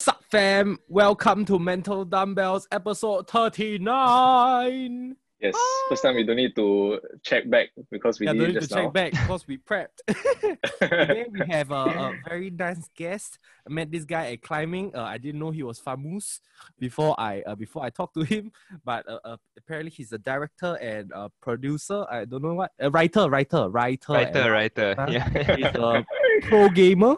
[0.00, 5.16] Sup fam, welcome to Mental Dumbbells episode 39.
[5.40, 5.54] Yes,
[5.88, 8.54] first time we don't need to check back because we Yeah, did no it need
[8.54, 9.98] to just check back because we prepped.
[10.78, 13.38] Today we have a, a very nice guest.
[13.68, 14.94] I met this guy at climbing.
[14.94, 16.40] Uh, I didn't know he was famous
[16.78, 18.50] before I uh, before I talked to him,
[18.84, 22.04] but uh, uh, apparently he's a director and a producer.
[22.10, 24.94] I don't know what a writer, writer, writer, Writer, and- writer.
[24.98, 25.06] Huh?
[25.10, 25.56] Yeah.
[25.56, 26.04] He's a
[26.42, 27.16] pro gamer.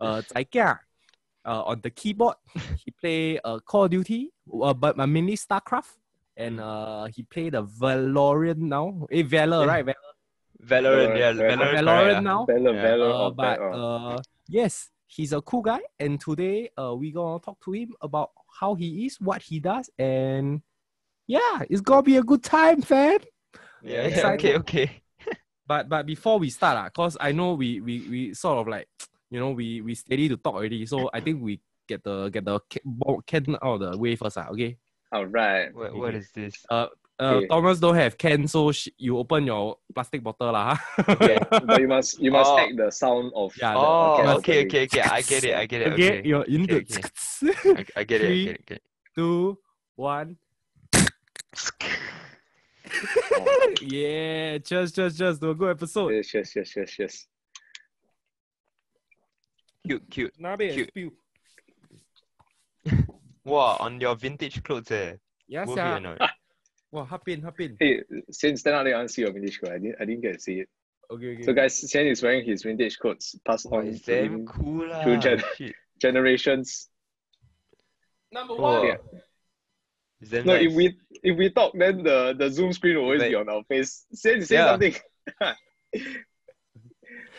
[0.00, 0.78] Uh, 在家.
[1.44, 2.34] Uh, on the keyboard,
[2.84, 4.30] he play uh, Call of Duty,
[4.62, 5.96] uh, but uh, mainly StarCraft,
[6.36, 9.06] and uh, he play the Valorant now.
[9.10, 9.72] Eh, Valor, Yeah.
[9.72, 9.84] right?
[10.60, 11.32] Valor, Valorant, yeah.
[11.32, 12.44] Valorant, Valorant, Valorant now.
[12.46, 12.82] Valor, Yeah.
[12.82, 13.72] Valor, Uh, but oh.
[13.72, 14.18] uh,
[14.48, 18.30] yes, he's a cool guy, and today uh, we gonna talk to him about
[18.60, 20.60] how he is, what he does, and
[21.26, 23.20] yeah, it's gonna be a good time, fam.
[23.82, 24.56] Yeah, yeah, Excited.
[24.56, 25.02] okay, okay.
[25.66, 28.88] But but before we start, uh, cause I know we we we sort of like
[29.30, 32.44] you know we we steady to talk already, so I think we get the get
[32.44, 34.76] the ca- ball- can out of the way first, uh, okay?
[35.12, 35.74] All right.
[35.74, 36.54] What, what is this?
[36.68, 36.86] Uh,
[37.20, 37.48] Okay.
[37.50, 40.76] Thomas don't have can, so sh- you open your plastic bottle, lah.
[40.78, 41.02] huh?
[41.18, 41.34] Okay,
[41.66, 42.58] but you must you must Oh.
[42.62, 45.00] act the sound of Yeah, the Oh, can okay, okay, okay.
[45.02, 45.88] I get it, I get it.
[45.98, 47.10] okay, Okay, you, you need okay, to.
[47.74, 48.44] I, I get it, I Three.
[48.46, 48.84] get it, get it.
[49.18, 49.58] two,
[49.98, 50.38] one.
[53.82, 56.14] yeah, just, just, just do a good episode.
[56.14, 57.26] Yes, yes, yes, yes, yes.
[59.88, 60.34] Cute, cute.
[60.38, 60.88] Nabe Cute.
[60.88, 61.10] spill.
[63.44, 65.14] Wow, on your vintage clothes, eh?
[65.46, 66.00] Yeah, Worth it or sia.
[66.00, 66.30] not?
[66.92, 67.76] Wow, hop in, hop in.
[67.78, 69.72] Hey, since then I didn't see your vintage coat.
[69.72, 70.68] I didn't I didn't get to see it.
[71.10, 71.42] Okay, okay.
[71.42, 74.46] So guys, Sian is wearing his vintage coats passed Oh, on it's to damn him
[74.46, 75.02] cool, lah.
[75.02, 75.74] through gen- Shit.
[76.00, 76.88] generations.
[78.32, 78.78] number Wow.
[78.80, 78.86] one.
[78.86, 78.96] Yeah.
[80.20, 80.66] It's damn No, nice.
[80.66, 83.48] if we if we talk, then the, the Zoom screen will always Like- be on
[83.50, 84.04] our face.
[84.14, 84.70] Sian, say Yeah.
[84.72, 84.94] something.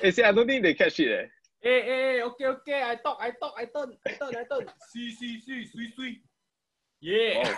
[0.02, 1.10] hey, Sian, I don't think they catch it.
[1.12, 1.26] Eh.
[1.62, 2.80] Hey, hey, hey, okay, okay.
[2.84, 4.68] I talk, I talk, I turn, I turn, I turn.
[4.92, 6.18] See, see, see, sweet, sweet.
[7.02, 7.56] Yeah.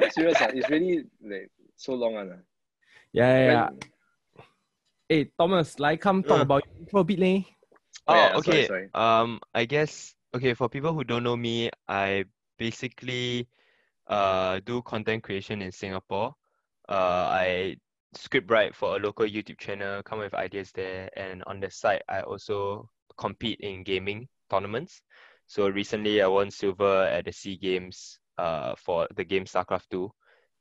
[0.08, 2.16] Serious, ah, it's really like so long.
[2.16, 2.40] ah.
[3.12, 3.68] yeah, yeah, yeah.
[3.68, 3.80] When-
[5.08, 6.42] Hey, Thomas, like, come talk Uh.
[6.42, 7.40] about your intro a bit, leh.
[8.08, 8.66] Oh, Oh, yeah, sorry, okay.
[8.66, 8.88] sorry.
[8.94, 12.24] Um, I guess okay for people who don't know me, I
[12.58, 13.48] basically
[14.08, 16.34] uh do content creation in Singapore.
[16.88, 17.76] Uh, I
[18.16, 21.70] script write for a local YouTube channel, come up with ideas there, and on the
[21.70, 22.88] side, I also
[23.18, 25.02] compete in gaming tournaments.
[25.46, 30.10] So recently, I won silver at the Sea Games uh for the game StarCraft 2,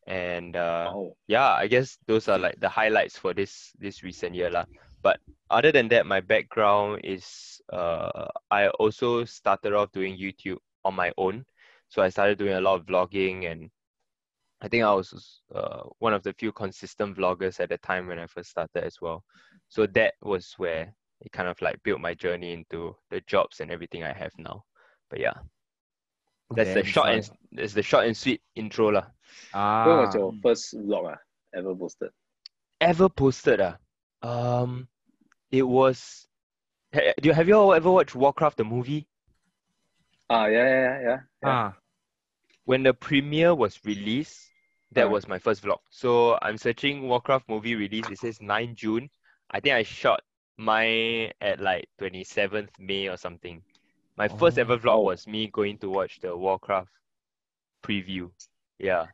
[0.07, 1.15] and uh Oh.
[1.27, 4.65] yeah, I guess those are like the highlights for this this recent year lah.
[5.01, 10.95] But other than that, my background is uh I also started off doing YouTube on
[10.95, 11.45] my own.
[11.89, 13.69] So I started doing a lot of vlogging and
[14.61, 18.19] I think I was uh, one of the few consistent vloggers at the time when
[18.19, 19.23] I first started as well.
[19.67, 23.71] So that was where it kind of like built my journey into the jobs and
[23.71, 24.63] everything I have now.
[25.09, 25.33] But yeah,
[26.51, 27.15] that's the Damn, short son.
[27.15, 29.07] and that's the short and sweet intro lah.
[29.53, 29.85] Ah.
[29.87, 31.17] When was your first vlog ah,
[31.53, 32.11] ever posted?
[32.81, 33.77] ever posted ah
[34.21, 34.87] um
[35.51, 36.27] it was
[36.93, 39.07] do you have you all ever watched warcraft the movie
[40.29, 41.19] Ah, yeah, yeah, yeah, yeah.
[41.43, 41.49] yeah.
[41.49, 41.73] Ah.
[42.65, 44.51] When the premiere was released
[44.91, 49.09] that was my first vlog so i'm searching warcraft movie release it says 9 june
[49.51, 50.21] i think i shot
[50.57, 53.61] mine at like 27th may or something
[54.17, 55.01] my first ever vlog Oh.
[55.01, 56.89] was me going to watch the warcraft
[57.83, 58.29] preview
[58.79, 59.05] yeah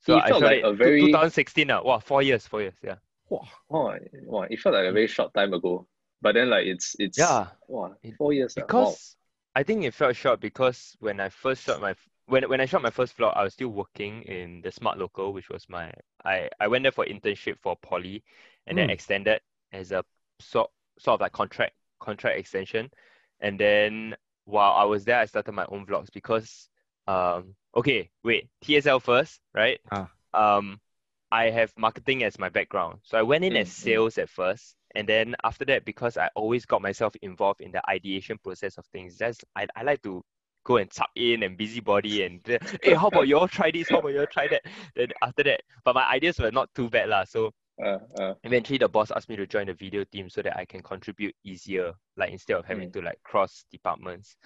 [0.00, 1.82] so It i felt shot like it a very- 2016 ah.
[1.82, 2.96] wow four years four years yeah
[3.28, 3.46] Wow.
[3.70, 5.86] Oh, wow, it felt like a very short time ago.
[6.20, 8.56] But then like it's it's yeah wow, four years.
[8.58, 8.66] ah, wow.
[8.66, 9.16] because
[9.54, 11.94] I think it felt short because when I first shot my
[12.30, 15.32] when when I shot my first vlog, I was still working in the Smart Local,
[15.32, 15.92] which was my
[16.24, 18.24] I I went there for internship for Poly,
[18.66, 18.90] and then Mm.
[18.90, 19.40] extended
[19.72, 20.04] as a
[20.40, 22.90] sort sort of like contract contract extension,
[23.40, 26.68] and then while I was there, I started my own vlogs because
[27.08, 30.10] um okay wait TSL first right Ah.
[30.34, 30.80] um
[31.32, 34.00] I have marketing as my background, so I went in Mm, as mm.
[34.00, 37.88] sales at first, and then after that, because I always got myself involved in the
[37.88, 40.24] ideation process of things, that's I, I like to
[40.64, 42.40] go and tap in and busybody and
[42.82, 43.88] hey, how about you all try this?
[43.90, 44.62] How about you all try that?
[44.94, 47.24] Then after that, but my ideas were not too bad lah.
[47.24, 47.52] So
[47.82, 50.64] Uh, uh, eventually the boss asked me to join the video team so that I
[50.64, 54.36] can contribute easier, like instead of having to like cross departments.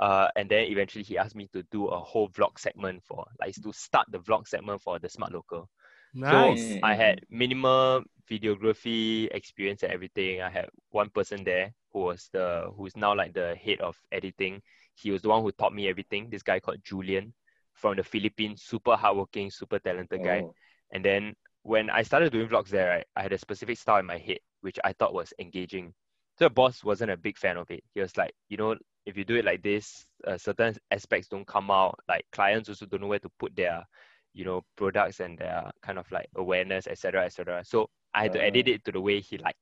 [0.00, 3.54] Uh, and then eventually he asked me to do a whole vlog segment for like
[3.54, 5.68] to start the vlog segment for the smart local.
[6.14, 6.76] Nice.
[6.76, 10.40] Mm, I mm, had minimal videography experience and everything.
[10.42, 14.62] I had one person there who was the who's now like the head of editing.
[14.94, 16.30] He was the one who taught me everything.
[16.30, 17.34] This guy called Julian
[17.74, 20.44] from the Philippines, super hardworking, super talented guy.
[20.44, 20.54] oh,
[20.92, 24.06] And then when I started doing vlogs there, right, I had a specific style in
[24.06, 25.94] my head, which I thought was engaging.
[26.38, 27.84] So the boss wasn't a big fan of it.
[27.94, 31.46] He was like, you know, if you do it like this, uh, certain aspects don't
[31.46, 31.98] come out.
[32.08, 33.84] Like clients also don't know where to put their,
[34.32, 37.62] you know, products and their kind of like awareness, etc., etc.
[37.64, 39.58] So I had to edit it to the way he liked,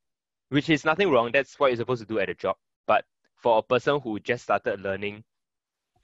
[0.49, 1.31] which is nothing wrong.
[1.31, 2.57] That's what you're supposed to do at a job.
[2.87, 3.05] But
[3.37, 5.23] for a person who just started learning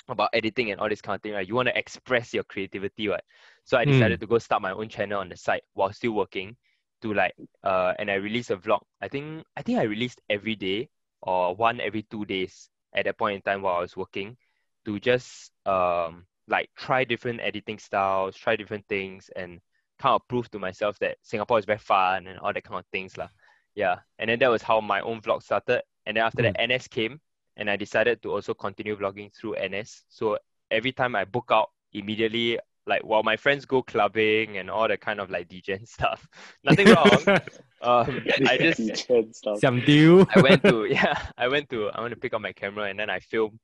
[0.10, 1.48] about editing and all this kind of thing, right?
[1.48, 3.24] You want to express your creativity, right?
[3.64, 3.86] So I Hmm.
[3.86, 6.58] decided to go start my own channel on the side while still working
[7.02, 8.82] to like uh and I released a vlog.
[9.02, 10.90] I think I think I released every day
[11.22, 14.38] or one every two days at that point in time while I was working
[14.86, 19.62] to just um like try different editing styles, try different things and
[20.00, 22.86] kind of prove to myself that Singapore is very fun and all that kind of
[22.92, 23.18] things.
[23.18, 23.28] lah.
[23.76, 23.98] Yeah.
[24.18, 25.84] And then that was how my own vlog started.
[26.06, 27.20] And then after that NS came
[27.58, 30.04] and I decided to also continue vlogging through NS.
[30.10, 30.38] So
[30.72, 34.98] every time I book out immediately, like while my friends go clubbing and all the
[34.98, 36.28] kind of like DJ stuff,
[36.64, 37.12] nothing wrong.
[37.82, 39.60] um, I just Teacher stuff.
[39.60, 42.90] 想丢 I went to yeah, I went to I went to pick up my camera
[42.90, 43.60] and then I film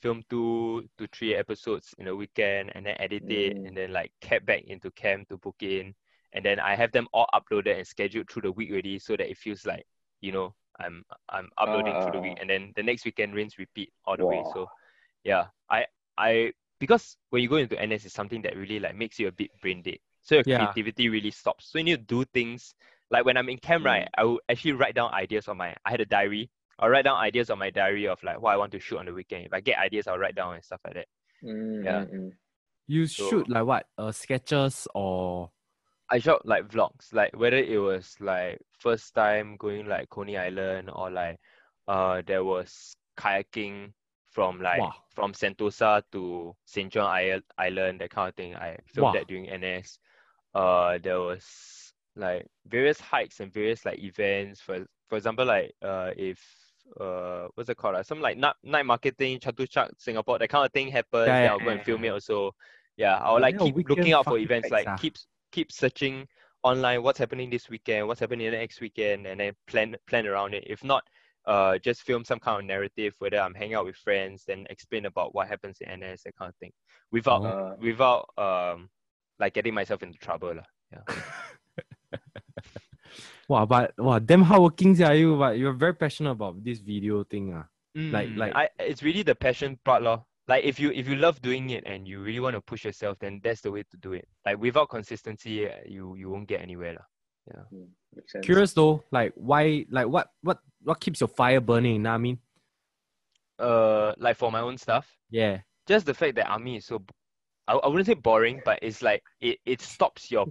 [0.00, 3.64] film two to three episodes in a weekend and then edit it Mm.
[3.64, 5.94] and then like cap back into cam to book in
[6.32, 9.30] and then I have them all uploaded and scheduled through the week already so that
[9.30, 9.86] it feels like
[10.20, 12.40] you know I'm I'm uploading through the week Ah.
[12.40, 14.70] and then the next weekend rinse repeat all the way so
[15.24, 15.86] yeah I
[16.16, 19.32] I because when you go into NS it's something that really like makes you a
[19.32, 20.74] bit brain dead so your Yeah.
[20.74, 22.74] creativity really stops so you need to do things
[23.10, 25.90] like when I'm in camp, right, I will actually write down ideas on my I
[25.90, 26.50] had a diary.
[26.78, 29.06] I'll write down ideas on my diary of like what I want to shoot on
[29.06, 29.46] the weekend.
[29.46, 31.06] If I get ideas, I'll write down and stuff like that.
[31.44, 32.04] Mm, Yeah.
[32.04, 32.30] mm, mm.
[32.86, 33.86] You So- shoot like what?
[33.98, 35.50] Uh, sketches or
[36.10, 40.88] I shot like vlogs, like whether it was like first time going like Coney Island
[40.92, 41.38] or like
[41.86, 43.92] uh there was kayaking
[44.30, 44.94] from like Wow.
[45.14, 46.90] from Sentosa to St.
[46.92, 48.54] John Isle- Island, that kind of thing.
[48.56, 49.12] I filmed Wow.
[49.12, 49.98] that during NS.
[50.54, 54.60] Uh there was like various hikes and various like events.
[54.62, 56.38] For for example, like uh if
[57.00, 57.96] uh what's it called?
[57.96, 61.50] Uh, some like night, night marketing, Chatuchak, Singapore, that kind of thing happens, Yeah, yeah,
[61.52, 62.52] I'll go and film it also.
[62.96, 64.96] Yeah, I'll like keep looking out for events, like ah.
[64.96, 65.16] keep
[65.52, 66.26] keep searching
[66.62, 70.64] online what's happening this weekend, what's happening next weekend, and then plan plan around it.
[70.66, 71.04] If not,
[71.46, 75.06] uh, just film some kind of narrative, whether I'm hanging out with friends, then explain
[75.06, 76.72] about what happens in NS, that kind of thing,
[77.12, 77.48] without Oh.
[77.48, 78.88] Uh, without um
[79.38, 80.56] like getting myself into trouble.
[80.92, 81.14] Yeah.
[83.48, 87.54] wow, but wow, damn hardworking are you, but you're very passionate about this video thing.
[87.54, 87.66] Ah.
[87.94, 90.24] Like- Mm, like- I it's really the passion part, lor.
[90.46, 93.18] Like if you if you love doing it and you really want to push yourself,
[93.18, 94.28] then that's the way to do it.
[94.46, 97.64] Like without consistency, uh, you you won't get anywhere, lah.
[97.72, 98.44] mm, makes sense.
[98.46, 102.14] Curious though, like why like what what what keeps your fire burning, you know what
[102.14, 102.38] I mean?
[103.58, 105.06] Uh, like for my own stuff.
[105.30, 105.60] Yeah.
[105.88, 107.02] just the fact that army is so
[107.66, 110.46] I, I wouldn't say boring but it's like it, it stops your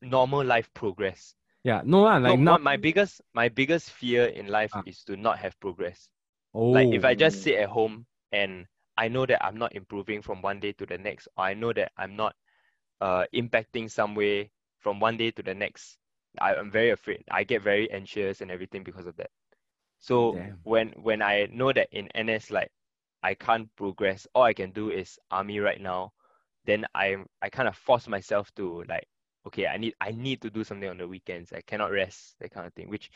[0.00, 1.34] normal life progress
[1.66, 1.82] Yeah.
[1.84, 4.84] No, lah, like my, not my biggest my biggest fear in life Ah.
[4.84, 6.08] is to not have progress
[6.54, 7.42] oh, like if i just Mm.
[7.42, 8.66] sit at home and
[8.96, 11.72] i know that i'm not improving from one day to the next or i know
[11.72, 12.34] that i'm not
[13.00, 15.98] uh impacting some way from one day to the next
[16.40, 19.30] I, i'm very afraid i get very anxious and everything because of that
[19.98, 20.58] so Damn.
[20.62, 22.70] when when i know that in ns like
[23.22, 26.12] i can't progress all i can do is army right now
[26.64, 29.06] then i i kind of force myself to like
[29.46, 32.50] okay i need i need to do something on the weekends i cannot rest that
[32.50, 33.10] kind of thing which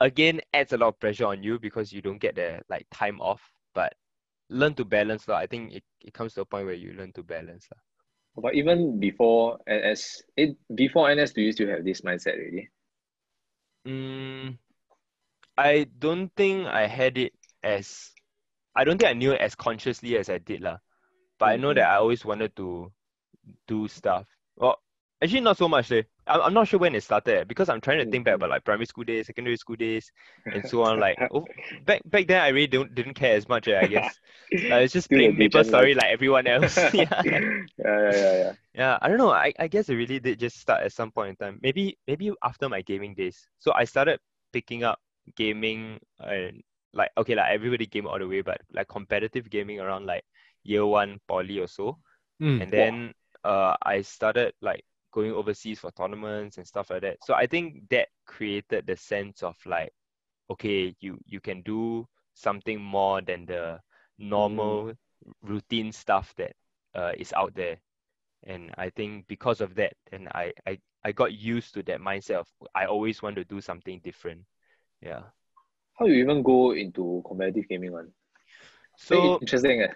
[0.00, 3.20] again adds a lot of pressure on you because you don't get the like time
[3.20, 3.42] off
[3.74, 3.94] but
[4.50, 5.38] learn to balance lah.
[5.38, 7.80] i think it, it comes to a point where you learn to balance lah.
[8.34, 12.68] But even before NS, it before NS, do you still have this mindset already?
[13.86, 14.58] Mm,
[15.56, 18.10] I don't think I had it as
[18.76, 20.78] I don't think I knew it as consciously as I did lah.
[21.38, 21.74] But I know Mhm.
[21.74, 22.92] that I always wanted to
[23.68, 24.26] do stuff.
[24.56, 24.82] Well,
[25.22, 25.92] actually not so much.
[25.92, 26.02] Eh.
[26.26, 28.50] I'm, I'm not sure when it started eh, because I'm trying to think back about
[28.50, 30.10] like primary school days, secondary school days,
[30.46, 31.00] and so on.
[31.00, 31.46] Like oh,
[31.84, 33.68] back back then, I really don't didn't care as much.
[33.68, 34.18] Eh, I guess
[34.70, 36.76] I was just playing a Maple Story like everyone else.
[36.92, 36.92] yeah.
[36.94, 38.52] yeah, yeah, yeah, yeah.
[38.74, 39.30] Yeah, I don't know.
[39.30, 41.58] I, I guess it really did just start at some point in time.
[41.62, 43.48] Maybe maybe after my gaming days.
[43.58, 44.20] So I started
[44.52, 44.98] picking up
[45.36, 46.62] gaming and
[46.92, 50.24] like okay, like everybody game all the way, but like competitive gaming around like
[50.62, 51.98] year one poly or so.
[52.40, 52.62] Mm.
[52.62, 57.18] And then uh I started like going overseas for tournaments and stuff like that.
[57.24, 59.92] So I think that created the sense of like,
[60.50, 63.80] okay, you you can do something more than the
[64.18, 64.92] normal
[65.42, 66.52] routine stuff that
[66.94, 67.78] uh, is out there.
[68.44, 72.36] And I think because of that, then I, I, I got used to that mindset
[72.36, 74.40] of I always want to do something different.
[75.02, 75.22] Yeah.
[75.98, 78.12] How you even go into competitive gaming one?
[78.96, 79.82] So interesting.
[79.82, 79.92] Eh?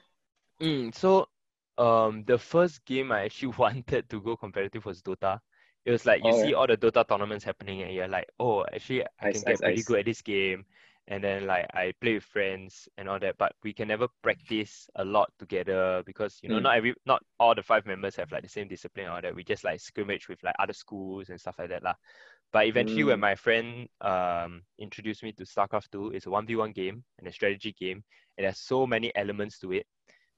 [0.60, 1.28] Mm, so
[1.78, 5.40] um the first game I actually wanted to go competitive was Dota.
[5.84, 6.54] It was like you Oh, see yeah.
[6.54, 9.82] all the Dota tournaments happening and you're like, oh actually I Nice, can get pretty
[9.82, 9.84] nice.
[9.84, 10.64] good at this game.
[11.08, 14.88] and then like I play with friends and all that, but we can never practice
[14.96, 16.66] a lot together because you know Mm.
[16.66, 19.34] not every not all the five members have like the same discipline and all that.
[19.34, 21.94] We just like scrimmage with like other schools and stuff like that lah.
[22.52, 23.20] But eventually, when Mm.
[23.20, 27.72] my friend um introduced me to StarCraft 2, it's a 1v1 game and a strategy
[27.72, 28.04] game.
[28.38, 29.86] It has so many elements to it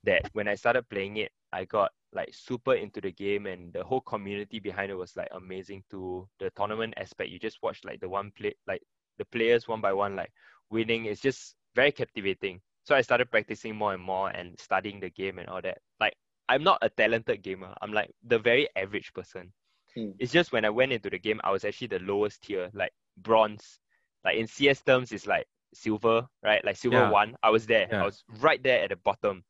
[0.06, 3.84] that when I started playing it, I got like super into the game and the
[3.84, 6.28] whole community behind it was like amazing too.
[6.40, 8.82] The tournament aspect, you just watch like the one play like
[9.18, 10.32] the players one by one like
[10.70, 12.60] winning is just very captivating.
[12.84, 15.78] So I started practicing more and more and studying the game and all that.
[16.00, 16.14] Like
[16.48, 17.75] I'm not a talented gamer.
[17.82, 19.52] I'm like the very average person.
[19.94, 20.10] Hmm.
[20.18, 22.92] It's just when I went into the game, I was actually the lowest tier, like
[23.16, 23.80] bronze.
[24.25, 26.64] Like in CS terms, it's like silver, right?
[26.64, 27.10] Like silver Yeah.
[27.10, 27.36] one.
[27.42, 27.88] I was there.
[27.90, 28.02] Yeah.
[28.02, 29.44] I was right there at the bottom.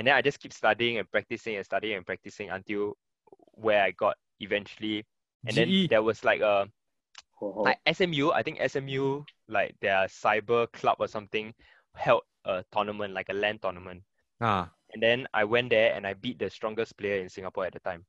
[0.00, 2.96] And then I just keep studying and practicing and studying and practicing until
[3.52, 5.04] where I got eventually.
[5.46, 6.68] And then there was like a
[7.34, 7.62] Ho, ho.
[7.64, 11.52] like SMU, I think SMU, like their cyber club or something,
[11.94, 14.02] held a tournament, like a LAN tournament.
[14.40, 14.70] Ah.
[14.94, 17.80] And then I went there and I beat the strongest player in Singapore at the
[17.80, 18.06] time.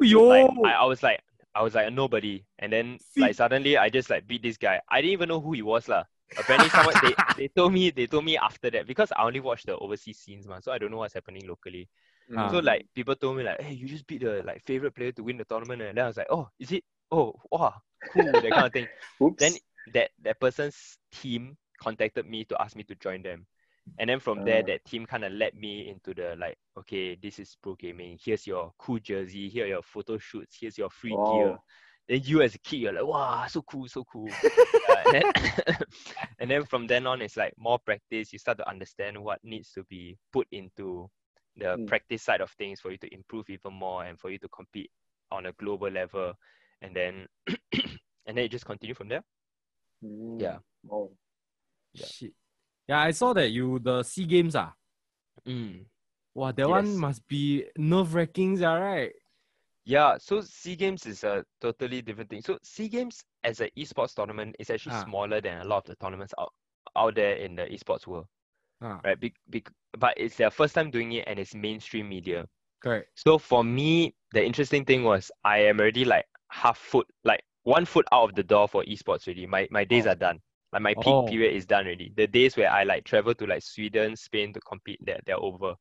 [0.00, 0.22] Yo.
[0.22, 1.20] Like I, I was like
[1.54, 2.42] I was like a nobody.
[2.58, 4.80] And then like suddenly I just like beat this guy.
[4.88, 6.04] I didn't even know who he was lah.
[6.36, 9.62] Apparently someone they, they told me they told me after that because I only watch
[9.64, 11.88] the overseas scenes man, so I don't know what's happening locally.
[12.36, 12.50] Ah.
[12.50, 15.22] So like people told me like, hey, you just beat the like favorite player to
[15.22, 16.84] win the tournament, and then I was like, oh, is it?
[17.10, 17.74] Oh, wow,
[18.12, 18.88] cool, that kind of thing.
[19.22, 19.38] Oops.
[19.38, 19.52] Then
[19.92, 23.46] that that person's team contacted me to ask me to join them,
[23.98, 24.66] and then from there Ah.
[24.66, 28.18] that team kind of led me into the like, okay, this is pro gaming.
[28.24, 29.48] Here's your cool jersey.
[29.48, 30.56] Here are your photo shoots.
[30.60, 31.58] Here's your free gear.
[32.08, 32.16] Wow.
[32.16, 34.28] Then you as a kid, you're like, wow, so cool, so cool.
[34.28, 35.76] Yeah, and, then,
[36.38, 38.32] and then from then on, it's like more practice.
[38.32, 41.08] You start to understand what needs to be put into
[41.56, 41.86] the Mm.
[41.86, 44.90] practice side of things for you to improve even more and for you to compete
[45.30, 46.34] on a global level.
[46.82, 49.22] And then and then it just continue from there.
[50.04, 50.40] Mm.
[50.40, 50.58] Yeah.
[50.82, 51.10] Wow.
[51.92, 52.06] Yeah.
[52.06, 52.32] Shit.
[52.88, 54.72] Yeah, I saw that you the Sea Games ah.
[55.46, 55.84] Mm.
[56.34, 59.12] Wow, that one must be nerve wracking, right?
[59.84, 62.40] Yeah, so SEA Games is a totally different thing.
[62.42, 65.04] So SEA Games as an esports tournament is actually Ah.
[65.04, 66.52] smaller than a lot of the tournaments out,
[66.96, 68.26] out there in the esports world,
[68.80, 69.18] Ah, right?
[69.20, 69.64] Be, be,
[69.98, 72.46] but it's their first time doing it and it's mainstream media.
[72.80, 73.10] correct.
[73.14, 77.84] So for me, the interesting thing was I am already like half foot, like one
[77.84, 79.46] foot out of the door for esports already.
[79.46, 80.08] My my days Oh.
[80.08, 80.40] are done.
[80.72, 81.26] Like my peak Oh.
[81.26, 82.12] period is done already.
[82.16, 85.74] The days where I like travel to like Sweden, Spain to compete, they're, they're over.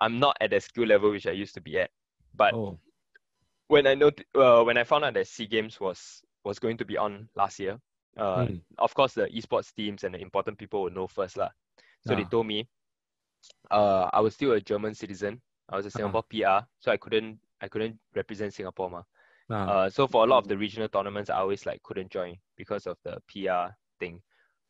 [0.00, 1.90] I'm not at the skill level which I used to be at.
[2.34, 2.78] But Oh,
[3.68, 6.84] when I know, uh, when I found out that Sea Games was was going to
[6.84, 7.78] be on last year,
[8.16, 8.62] uh, Mm.
[8.78, 11.50] of course the esports teams and the important people will know first lah.
[12.02, 12.26] So they Ah.
[12.26, 12.68] told me,
[13.70, 15.40] uh, I was still a German citizen.
[15.68, 19.02] I was a Singapore PR, so I couldn't I couldn't represent Singapore ma.
[19.48, 22.36] ah, Uh, so for a lot of the regional tournaments, I always like couldn't join
[22.56, 24.22] because of the PR thing.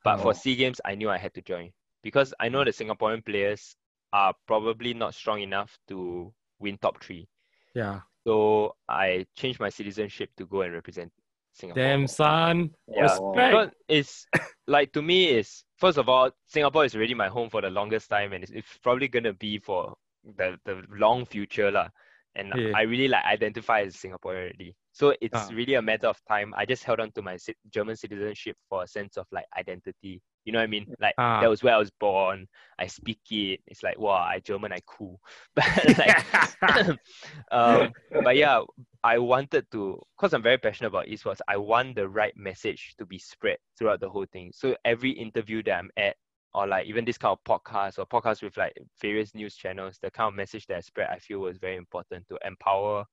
[0.05, 0.21] But Oh.
[0.21, 1.73] for Sea Games, I knew I had to join
[2.03, 3.76] because I know the Singaporean players
[4.12, 7.29] are probably not strong enough to win top three.
[7.75, 8.00] yeah.
[8.26, 11.12] So I changed my citizenship to go and represent
[11.52, 11.83] Singapore.
[11.83, 12.71] Damn son.
[12.88, 13.35] Yeah, Respect.
[13.35, 14.26] because it's
[14.66, 18.11] like to me is first of all, Singapore is already my home for the longest
[18.11, 19.95] time, and it's, it's probably gonna be for
[20.37, 21.88] the the long future lah.
[22.35, 22.73] And Yeah.
[22.75, 24.75] I really like identify as Singaporean already.
[24.97, 25.50] So it's Ah.
[25.53, 26.55] really a matter of time.
[26.57, 27.37] I just held on to my
[27.69, 30.23] German citizenship for a sense of like identity.
[30.47, 30.87] You know what I mean?
[30.99, 31.43] Like Ah.
[31.43, 32.47] that was where I was born.
[32.79, 33.61] I speak it.
[33.67, 35.21] It's like wow, I German, I cool.
[35.55, 35.67] But
[35.99, 36.25] like
[37.50, 37.93] um,
[38.25, 38.62] but yeah,
[39.05, 43.05] I wanted to, because I'm very passionate about esports, I want the right message to
[43.05, 44.50] be spread throughout the whole thing.
[44.55, 46.17] So every interview that I'm at,
[46.55, 48.73] or like even this kind of podcast or podcast with like
[49.03, 52.26] various news channels, the kind of message that I spread, I feel was very important
[52.31, 53.05] to empower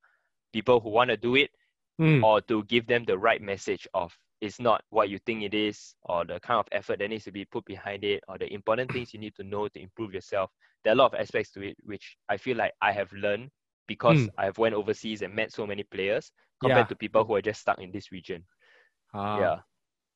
[0.53, 1.49] people who want to do it
[1.99, 5.53] Mm, or to give them the right message of it's not what you think it
[5.53, 8.51] is or the kind of effort that needs to be put behind it or the
[8.53, 10.51] important things you need to know to improve yourself
[10.83, 13.49] there are a lot of aspects to it which i feel like i have learned
[13.87, 14.33] because Mm.
[14.37, 16.89] i have went overseas and met so many players compared Yeah.
[16.89, 18.43] to people who are just stuck in this region
[19.13, 19.59] ah, yeah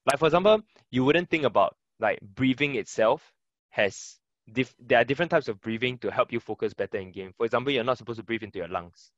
[0.05, 3.33] like for example you wouldn't think about like breathing itself
[3.69, 4.17] has
[4.51, 7.45] diff- there are different types of breathing to help you focus better in game for
[7.45, 9.11] example you're not supposed to breathe into your lungs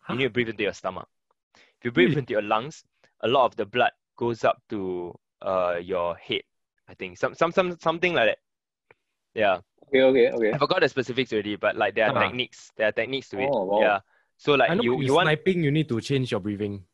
[0.00, 0.10] Huh?
[0.10, 1.08] you need to breathe into your stomach.
[1.80, 2.16] If you breathe Really?
[2.16, 2.84] into your lungs,
[3.22, 6.42] a lot of the blood goes up to uh your head.
[6.88, 8.38] I think some some some something like that.
[9.34, 10.52] Yeah, Okay, okay, okay.
[10.52, 12.20] I forgot the specifics already, but like there are Ah.
[12.20, 12.70] techniques.
[12.76, 13.54] There are techniques to it.
[13.54, 13.80] Oh, wow.
[13.80, 14.00] Yeah.
[14.36, 16.84] So like you you want sniping, you need to change your breathing.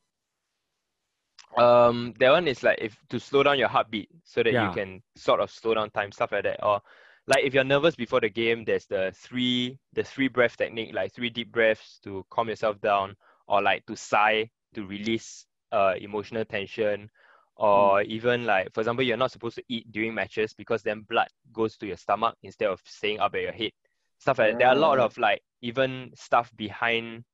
[1.58, 4.62] um that one is like if to slow down your heartbeat so that Yeah.
[4.62, 6.80] you can sort of slow down time stuff like that or
[7.26, 11.12] like if you're nervous before the game there's the three the three breath technique like
[11.12, 13.16] three deep breaths to calm yourself down
[13.46, 17.10] or like to sigh to release uh emotional tension
[17.56, 21.28] or even like for example you're not supposed to eat during matches because then blood
[21.52, 23.72] goes to your stomach instead of staying up at your head.
[24.20, 24.58] Stuff like that.
[24.58, 25.06] There are a lot Ah.
[25.06, 27.24] of like even stuff behind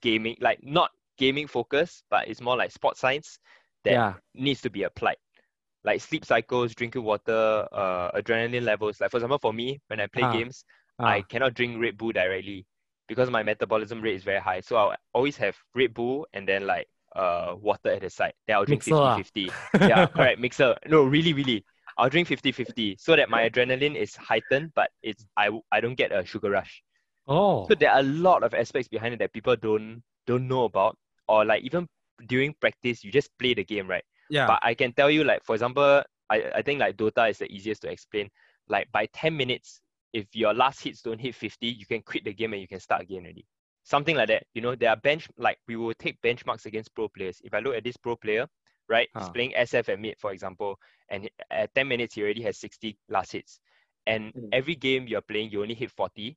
[0.00, 3.38] gaming like not gaming focus but it's more like sports science
[3.84, 4.14] that yeah.
[4.34, 5.16] needs to be applied.
[5.84, 9.00] Like sleep cycles drinking water uh adrenaline levels.
[9.00, 10.36] Like for example for me when i play Ah.
[10.36, 10.64] games
[10.98, 12.66] Ah, I cannot drink Red Bull directly
[13.10, 14.60] because my metabolism rate is very high.
[14.60, 16.86] So I'll always have Red Bull and then like
[17.16, 18.34] uh water at the side.
[18.46, 19.16] Then I'll drink Mixer ah.
[19.16, 19.88] 50 50.
[19.88, 20.38] Yeah, correct.
[20.40, 20.76] Mixer.
[20.86, 21.64] No, really, really.
[21.98, 25.96] I'll drink 50 50 so that my adrenaline is heightened, but it's I, I don't
[25.96, 26.82] get a sugar rush.
[27.26, 27.66] oh.
[27.68, 30.96] So there are a lot of aspects behind it that people don't don't know about.
[31.28, 31.88] Or like even
[32.26, 34.04] during practice, you just play the game, right?
[34.30, 34.46] yeah.
[34.46, 37.50] But I can tell you, like, for example, I, I think like Dota is the
[37.50, 38.30] easiest to explain.
[38.68, 39.80] Like by 10 minutes,
[40.12, 42.80] if your last hits don't hit 50, you can quit the game and you can
[42.80, 43.46] start again already.
[43.84, 44.44] Something like that.
[44.54, 47.40] You know, there are bench like we will take benchmarks against pro players.
[47.44, 48.46] If I look at this pro player,
[48.88, 49.30] right, he's Ah.
[49.30, 53.32] playing SF at mid, for example, and at 10 minutes he already has 60 last
[53.32, 53.60] hits.
[54.06, 54.52] And Mm.
[54.52, 56.36] every game you're playing, you only hit 40.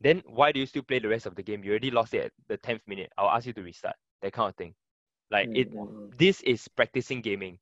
[0.00, 1.64] Then why do you still play the rest of the game?
[1.64, 3.12] You already lost it at the 10th minute.
[3.16, 3.96] I'll ask you to restart.
[4.22, 4.74] That kind of thing.
[5.30, 7.58] Like it Mm, mm, this is practicing gaming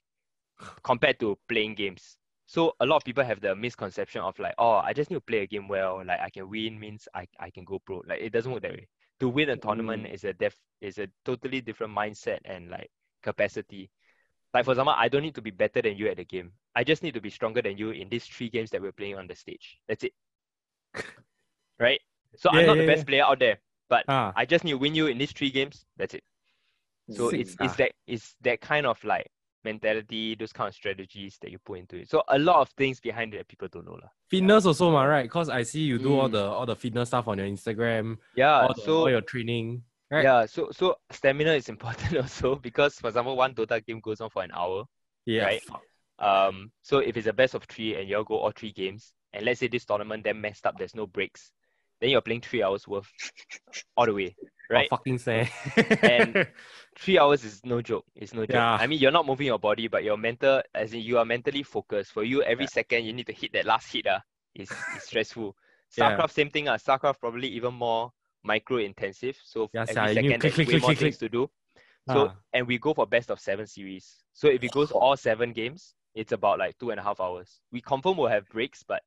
[0.85, 2.19] compared to playing games.
[2.47, 5.21] So a lot of people have the misconception of like, oh, I just need to
[5.23, 8.03] play a game well, like I can win means I, I can go pro.
[8.07, 8.89] Like it doesn't work that way.
[9.21, 12.91] To win a tournament is a def is a totally different mindset and like
[13.23, 13.91] capacity.
[14.53, 16.53] Like for example, I don't need to be better than you at the game.
[16.77, 19.17] I just need to be stronger than you in these three games that we're playing
[19.17, 19.79] on the stage.
[19.89, 20.13] That's it.
[21.79, 22.01] right?
[22.37, 23.05] So I'm not yeah, the best yeah.
[23.05, 23.59] player out there,
[23.89, 24.33] but Ah.
[24.37, 25.87] I just need to win you in these three games.
[25.97, 26.25] That's it.
[27.11, 27.75] So it's it's ah.
[27.79, 29.27] that it's that kind of like
[29.65, 32.11] mentality, those kind of strategies that you put into it.
[32.11, 34.09] So a lot of things behind it that people don't know lah.
[34.29, 35.25] Fitness also, ma, right?
[35.25, 36.33] Because I see you do all Mm.
[36.33, 38.61] the all the fitness stuff on your Instagram, Yeah.
[38.63, 39.83] all, the, so all your training.
[40.11, 40.25] right?
[40.25, 44.31] yeah, so so stamina is important also because for example, one Dota game goes on
[44.31, 44.85] for an hour.
[45.27, 45.45] Yeah.
[45.45, 45.63] right?
[46.19, 49.13] Um, so if it's a best of three and you all go all three games,
[49.33, 51.51] and let's say this tournament then messed up, there's no breaks,
[52.05, 53.09] then you're playing three hours worth
[53.97, 54.37] all the way,
[54.71, 54.89] right?
[54.93, 55.49] Oh, fucking sad.
[56.03, 56.47] And-
[56.99, 58.05] three hours is no joke.
[58.15, 58.55] It's no joke.
[58.55, 58.75] Yeah.
[58.75, 61.63] I mean, you're not moving your body, but your mental, as in you are mentally
[61.63, 62.13] focused.
[62.13, 62.69] For you, every Yeah.
[62.71, 64.07] second you need to hit that last hit.
[64.07, 64.21] Uh,
[64.55, 65.57] is is stressful.
[65.97, 66.17] Yeah.
[66.17, 66.69] StarCraft, same thing.
[66.69, 68.11] Uh, StarCraft probably even more
[68.43, 69.39] micro intensive.
[69.43, 71.49] So Yeah, every second there's click, way click, more click, things to do.
[72.09, 72.35] So Ah.
[72.53, 74.23] and we go for best of seven series.
[74.35, 77.61] So if it goes all seven games, it's about like two and a half hours.
[77.73, 79.03] We confirm we'll have breaks, but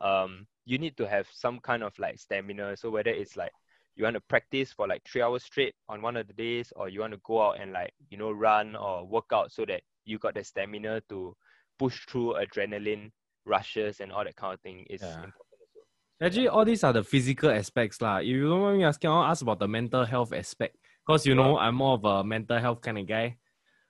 [0.00, 2.76] um you need to have some kind of like stamina.
[2.76, 3.52] So whether it's like
[3.94, 6.88] you want to practice for like three hours straight on one of the days, or
[6.88, 9.82] you want to go out and like you know run or work out so that
[10.04, 11.34] you got the stamina to
[11.78, 13.10] push through adrenaline
[13.44, 15.24] rushes and all that kind of thing is Yeah.
[15.24, 15.86] important also.
[16.20, 18.18] Actually, all these are the physical aspects, lah.
[18.18, 20.76] If you don't mind me asking, I'll ask about the mental health aspect.
[21.06, 23.36] Because you know, I'm more of a mental health kind of guy.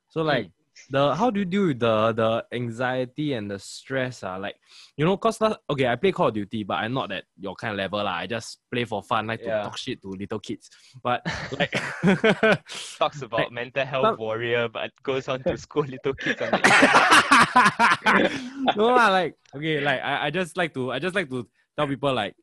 [0.09, 0.51] So like
[0.91, 4.23] the how do you deal with the the anxiety and the stress?
[4.23, 4.57] Uh, like,
[4.97, 7.55] you know, cause last, okay, I play Call of Duty, but I'm not at your
[7.57, 8.03] kind of level.
[8.05, 8.17] lah.
[8.23, 9.59] I just play for fun, like Yeah.
[9.59, 10.71] to talk shit to little kids.
[11.03, 11.23] But
[11.59, 11.73] like
[12.99, 16.61] Talks about mental health some- warrior, but goes on to school little kids on the
[18.77, 21.87] no lah, like okay, like I, I just like to I just like to tell
[21.87, 22.35] people like,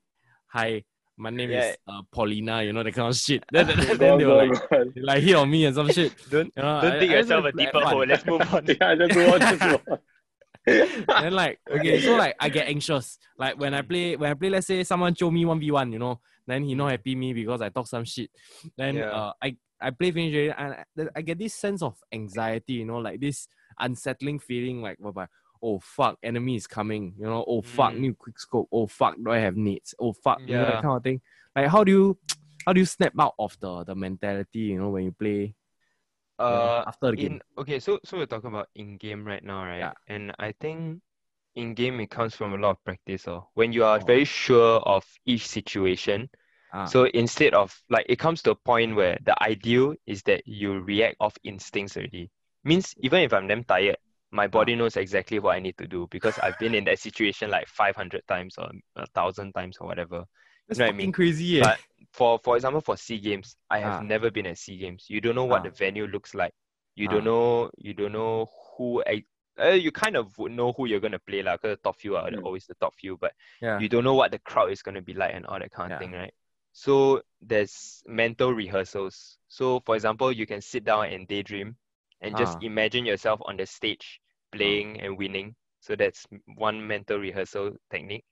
[0.48, 0.84] hi,
[1.18, 1.70] my name Yeah.
[1.72, 3.44] is uh, Paulina, you know, that kind of shit.
[3.52, 6.14] Then, then, then they were like, they like hit on me and some shit.
[6.30, 8.06] Don't You know, don't I- dig I yourself a deeper hole.
[8.06, 8.66] Let's move on.
[8.68, 10.00] yeah, just go on, just go on.
[10.66, 13.18] and like okay, so like I get anxious.
[13.38, 15.92] Like when I play when I play, let's say someone show me one v one,
[15.92, 18.30] you know, then he not happy me because I talk some shit.
[18.78, 19.10] Then Yeah.
[19.12, 20.86] uh, I I play finish and I,
[21.18, 23.48] I get this sense of anxiety, you know, like this
[23.78, 25.28] unsettling feeling, like whereby
[25.64, 28.00] oh fuck, enemy is coming, you know, oh fuck, Mm.
[28.00, 30.98] new quick scope, oh fuck, do I have needs, oh fuck, you know, that kind
[30.98, 31.22] of thing.
[31.56, 32.18] Like how do you
[32.66, 35.56] how do you snap out of the the mentality, you know, when you play
[36.40, 37.34] you know, Uh, after the game?
[37.34, 39.80] in okay, so so we're talking about in game right now, right?
[39.80, 39.94] Yeah.
[40.08, 41.02] And I think
[41.56, 43.28] in game it comes from a lot of practice.
[43.28, 44.06] Or when you are Oh.
[44.06, 46.30] very sure of each situation.
[46.74, 46.86] Ah.
[46.86, 50.80] So instead of like it comes to a point where the ideal is that you
[50.82, 52.30] react off instincts already.
[52.64, 53.98] Means even if I'm damn tired,
[54.34, 57.52] my body knows exactly what I need to do because I've been in that situation
[57.52, 60.26] like 500 times or a thousand times or whatever.
[60.68, 61.12] That's know what I mean?
[61.12, 61.64] crazy, yeah.
[61.64, 61.80] But
[62.12, 64.02] for for example, for Sea Games, I have Ah.
[64.02, 65.06] never been at Sea Games.
[65.08, 65.64] You don't know what Ah.
[65.66, 66.54] the venue looks like.
[66.96, 67.12] You Ah.
[67.14, 67.70] don't know.
[67.78, 69.04] You don't know who.
[69.60, 71.58] Uh, you kind of know who you're gonna play lah.
[71.58, 72.44] Cause the top few are Mm.
[72.44, 73.78] always the top few, but yeah.
[73.78, 76.02] you don't know what the crowd is gonna be like and all that kind of
[76.02, 76.08] Yeah.
[76.08, 76.34] thing, right?
[76.72, 79.38] So there's mental rehearsals.
[79.48, 81.78] So for example, you can sit down and daydream,
[82.22, 82.66] and just Ah.
[82.66, 84.20] imagine yourself on the stage
[84.54, 85.56] playing and winning.
[85.82, 88.26] So that's one mental rehearsal technique.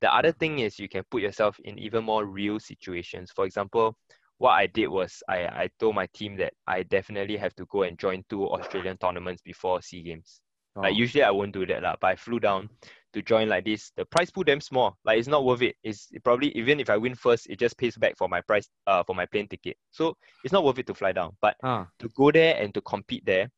[0.00, 3.32] The other thing is you can put yourself in even more real situations.
[3.34, 3.96] For example,
[4.38, 7.82] what I did was I, I told my team that I definitely have to go
[7.82, 10.40] and join two Australian tournaments before SEA Games.
[10.82, 10.96] Like Oh.
[10.96, 12.68] usually I won't do that lah, but I flew down
[13.12, 13.90] to join like this.
[13.96, 14.96] The prize pool damn small.
[15.04, 15.76] Like it's not worth it.
[15.82, 18.68] It's it probably even if I win first, it just pays back for my price
[18.86, 19.76] uh for my plane ticket.
[19.90, 21.36] So it's not worth it to fly down.
[21.40, 23.50] But Ah, to go there and to compete there,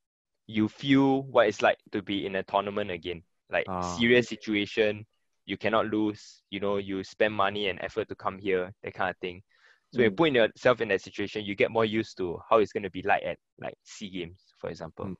[0.51, 3.23] you feel what it's like to be in a tournament again.
[3.51, 3.95] Like Ah.
[3.97, 5.07] serious situation,
[5.47, 6.43] you cannot lose.
[6.51, 9.43] You know, you spend money and effort to come here, that kind of thing.
[9.93, 10.17] So you Mm.
[10.17, 13.23] put yourself in that situation, you get more used to how it's gonna be like
[13.25, 15.07] at like Sea Games, for example.
[15.07, 15.17] Mm.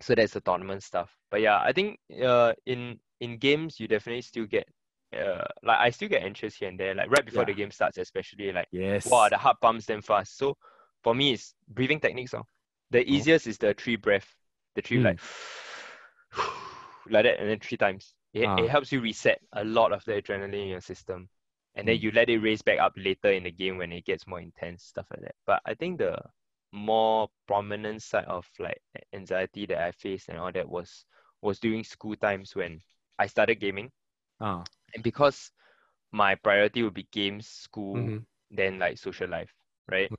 [0.00, 1.10] So that's the tournament stuff.
[1.30, 4.66] But yeah, I think uh in in games you definitely still get
[5.14, 7.98] uh like I still get anxious here and there, like right before the game starts,
[7.98, 9.06] especially like yes.
[9.06, 10.36] wow, the heart pumps them fast.
[10.36, 10.56] So
[11.02, 12.34] for me, it's breathing techniques.
[12.34, 12.44] Oh.
[12.90, 14.26] The easiest is the three breath,
[14.74, 15.04] the three Mm.
[15.04, 15.20] like
[17.10, 18.14] like that, and then three times.
[18.32, 18.56] It, Ah.
[18.56, 21.28] it helps you reset a lot of the adrenaline in your system,
[21.74, 22.02] and then Mm.
[22.02, 24.84] you let it raise back up later in the game when it gets more intense,
[24.84, 25.34] stuff like that.
[25.46, 26.20] But I think the
[26.72, 31.04] more prominent side of like anxiety that I faced and all that was
[31.42, 32.80] was during school times when
[33.18, 33.90] I started gaming,
[34.40, 34.64] Ah.
[34.94, 35.50] and because
[36.12, 38.26] my priority would be games, school, mhm.
[38.50, 39.52] than like social life,
[39.88, 40.10] right?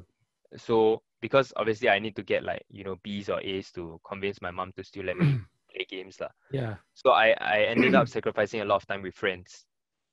[0.57, 4.41] So because obviously I need to get like you know B's or A's to convince
[4.41, 5.39] my mom to still let me
[5.71, 6.29] play games lah.
[6.51, 6.75] Yeah.
[6.93, 9.65] So I I ended up sacrificing a lot of time with friends.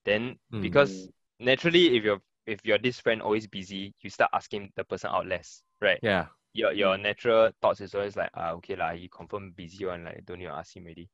[0.04, 0.60] Then Mm.
[0.60, 1.08] because
[1.40, 5.26] naturally if you're if you're this friend always busy, you start asking the person out
[5.26, 6.00] less, right?
[6.02, 6.26] Yeah.
[6.52, 10.24] Your your natural thoughts is always like ah okay lah, he confirm busy one like
[10.26, 11.08] don't need to ask him already,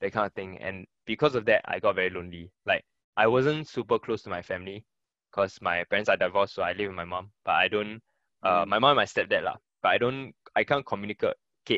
[0.00, 0.58] that kind of thing.
[0.58, 2.50] And because of that, I got very lonely.
[2.66, 2.84] Like
[3.16, 4.84] I wasn't super close to my family,
[5.32, 7.30] cause my parents are divorced, so I live with my mom.
[7.44, 8.02] But I don't
[8.42, 8.68] uh, Mm.
[8.68, 9.56] my mom and my stepdad lah.
[9.82, 11.34] But I don't, I can't communicate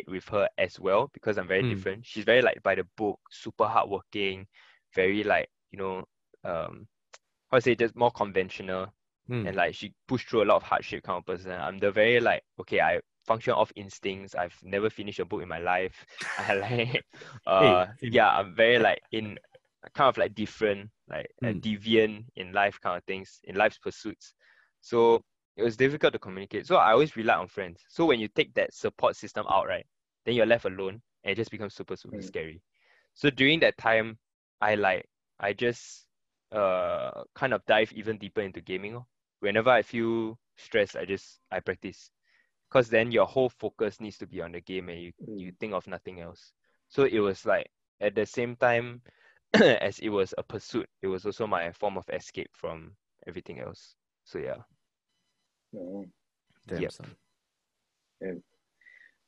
[0.09, 1.65] with her as well because I'm very Mm.
[1.65, 2.07] different.
[2.07, 4.47] She's very like by the book, super hardworking,
[4.95, 6.05] very like you know,
[6.45, 6.87] um,
[7.51, 8.93] how to say just more conventional,
[9.29, 9.45] Mm.
[9.45, 11.53] and like she pushed through a lot of hardship kind of person.
[11.53, 14.35] I'm the very like okay, I function off instincts.
[14.35, 16.05] I've never finished a book in my life.
[16.39, 17.05] I like,
[17.47, 18.11] uh, same.
[18.11, 19.39] yeah, I'm very like in
[19.95, 21.63] kind of like different, like Mm.
[21.63, 24.35] deviant in life kind of things, in life's pursuits.
[24.81, 25.23] So
[25.57, 26.67] it was difficult to communicate.
[26.67, 27.85] So I always rely on friends.
[27.89, 29.87] So when you take that support system out, right,
[30.25, 32.23] then you're left alone and it just becomes super, super Mm.
[32.23, 32.63] scary.
[33.15, 34.19] So during that time,
[34.61, 35.09] I like
[35.41, 36.07] I just
[36.53, 39.03] uh kind of dive even deeper into gaming.
[39.41, 42.11] Whenever I feel stressed, I just I practice.
[42.71, 45.57] Cause then your whole focus needs to be on the game and you, you Mm.
[45.61, 46.53] think of nothing else.
[46.89, 49.03] So it was like at the same time
[49.55, 53.95] as it was a pursuit, it was also my form of escape from everything else.
[54.25, 54.63] So yeah.
[55.77, 56.05] Oh.
[56.67, 56.93] Damn, Yep.
[56.93, 57.17] son.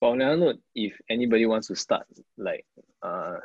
[0.01, 2.67] But on another note, if anybody wants to start like
[3.03, 3.37] uh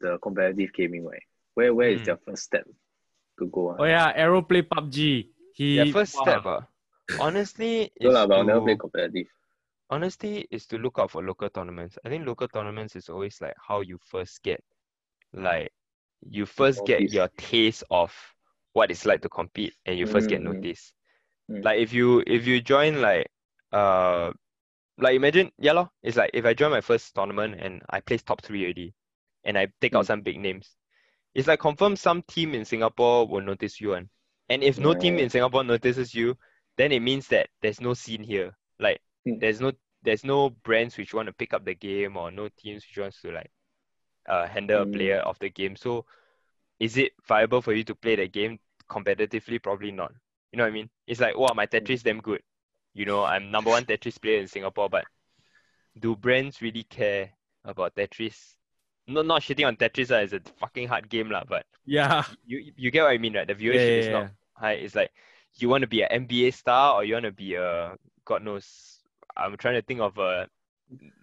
[0.00, 1.22] the competitive gaming, right?
[1.54, 2.06] Where where is Mm.
[2.06, 2.66] their first step
[3.38, 3.70] to go?
[3.70, 3.76] ah?
[3.80, 5.28] Oh yeah, Arrow play PUBG.
[5.54, 6.22] He Yeah, first wow.
[6.22, 6.60] step, uh,
[7.20, 9.26] honestly, No is lah, but I'll never play competitive.
[9.90, 11.98] honestly is to look out for local tournaments.
[12.04, 14.62] I think local tournaments is always like how you first get,
[15.32, 15.70] like,
[16.28, 18.12] you first get your taste of
[18.72, 20.54] what it's like to compete, and you first get Mm, mm.
[20.62, 20.94] noticed.
[21.50, 21.64] Mm.
[21.64, 23.28] Like if you if you join like
[23.72, 24.32] uh
[24.98, 28.22] like imagine yeah lor, it's like if I join my first tournament and I place
[28.22, 28.94] top three already,
[29.44, 30.06] and I take out Mm.
[30.06, 30.76] some big names,
[31.34, 34.10] it's like confirm some team in Singapore will notice you one.
[34.48, 36.36] And if no team in Singapore notices you,
[36.76, 38.56] then it means that there's no scene here.
[38.78, 39.40] Like Mm.
[39.40, 42.84] there's no there's no brands which want to pick up the game or no teams
[42.86, 43.50] which wants to like
[44.28, 44.86] uh handle a Mm.
[44.86, 45.76] player of the game.
[45.76, 46.06] So
[46.80, 49.62] is it viable for you to play the game competitively?
[49.62, 50.12] Probably not.
[50.54, 50.88] You know what I mean?
[51.08, 52.40] It's like, wow, my Tetris damn good.
[52.94, 55.04] You know, I'm number one Tetris player in Singapore, but
[55.98, 57.30] do brands really care
[57.64, 58.54] about Tetris?
[59.08, 62.22] No, not shitting on Tetris, uh, it's a fucking hard game, lah, but Yeah.
[62.46, 63.48] you you get what I mean, right?
[63.48, 64.72] The viewership yeah, is yeah, not high.
[64.74, 65.10] It's like
[65.58, 69.00] you want to be an NBA star or you want to be a God knows.
[69.36, 70.46] I'm trying to think of a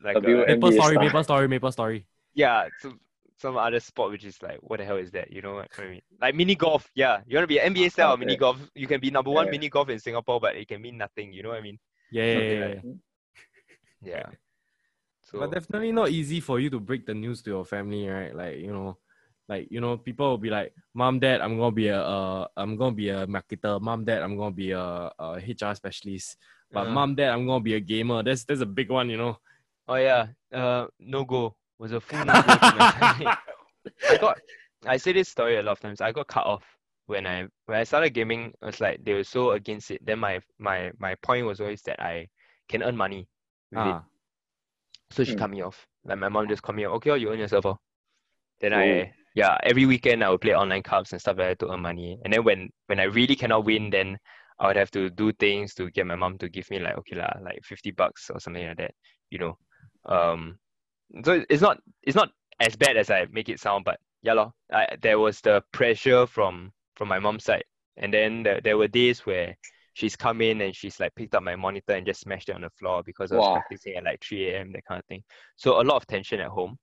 [0.03, 1.03] like A viewer- a, Maple NBA story, star.
[1.05, 2.05] Maple story, Maple story.
[2.35, 2.99] yeah, some
[3.41, 5.31] some other sport which is like what the hell is that?
[5.31, 6.01] You know what I mean?
[6.21, 6.89] Like mini golf.
[6.95, 8.37] Yeah, you want to be an NBA star or mini Okay.
[8.37, 8.57] golf.
[8.75, 9.51] You can be number one Yeah.
[9.51, 11.33] mini golf in Singapore, but it can mean nothing.
[11.33, 11.79] You know what I mean?
[12.11, 12.81] Yeah, yeah, Something yeah, like
[14.03, 14.25] yeah.
[15.23, 18.35] So But definitely not easy for you to break the news to your family, right?
[18.35, 18.97] Like you know,
[19.47, 22.75] like you know, people will be like, "Mom, Dad, I'm gonna be a, uh, I'm
[22.75, 23.79] gonna be a marketer.
[23.81, 26.37] Mom, Dad, I'm gonna be a, a HR specialist.
[26.73, 28.23] But uh, Mom, Dad, I'm gonna be a gamer.
[28.23, 29.37] That's that's a big one, you know.
[29.87, 30.27] Oh yeah.
[30.51, 33.37] Uh, no go was a full no go to my family.
[34.09, 34.39] I got
[34.85, 36.01] I say this story a lot of times.
[36.01, 36.63] I got cut off
[37.07, 38.53] when I when I started gaming.
[38.61, 40.05] It was like they were so against it.
[40.05, 42.29] Then my my my point was always that I
[42.69, 43.27] can earn money
[43.71, 43.97] with it.
[43.97, 44.05] Ah,
[45.11, 45.39] So she Mm.
[45.39, 45.87] cut me off.
[46.05, 47.65] Like my mom just called me, okay, oh, you earn yourself.
[47.65, 47.79] Oh.
[48.61, 48.77] Then Oh.
[48.77, 51.81] I yeah, every weekend I would play online cups and stuff like that to earn
[51.81, 52.19] money.
[52.23, 54.17] And then when when I really cannot win, then
[54.59, 57.15] I would have to do things to get my mom to give me like okay
[57.17, 58.93] lah, like fifty bucks or something like that.
[59.31, 59.57] You know,
[60.05, 60.59] um,
[61.23, 64.53] so it's not it's not as bad as I make it sound, but yeah, lor,
[64.71, 67.63] I, there was the pressure from from my mom's side,
[67.97, 69.57] and then there, there were days where
[69.93, 72.61] she's come in and she's like picked up my monitor and just smashed it on
[72.61, 73.49] the floor because I was Wow.
[73.49, 74.71] practicing at like 3 a.m.
[74.73, 75.23] that kind of thing.
[75.57, 76.77] So a lot of tension at home.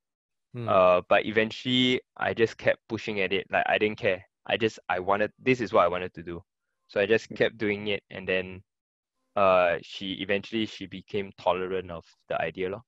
[0.54, 0.66] Hmm.
[0.66, 3.46] Uh, but eventually I just kept pushing at it.
[3.50, 4.24] Like I didn't care.
[4.46, 6.42] I just I wanted this is what I wanted to do.
[6.88, 8.62] So I just kept doing it and then
[9.36, 12.70] uh she eventually she became tolerant of the idea.
[12.70, 12.82] lor.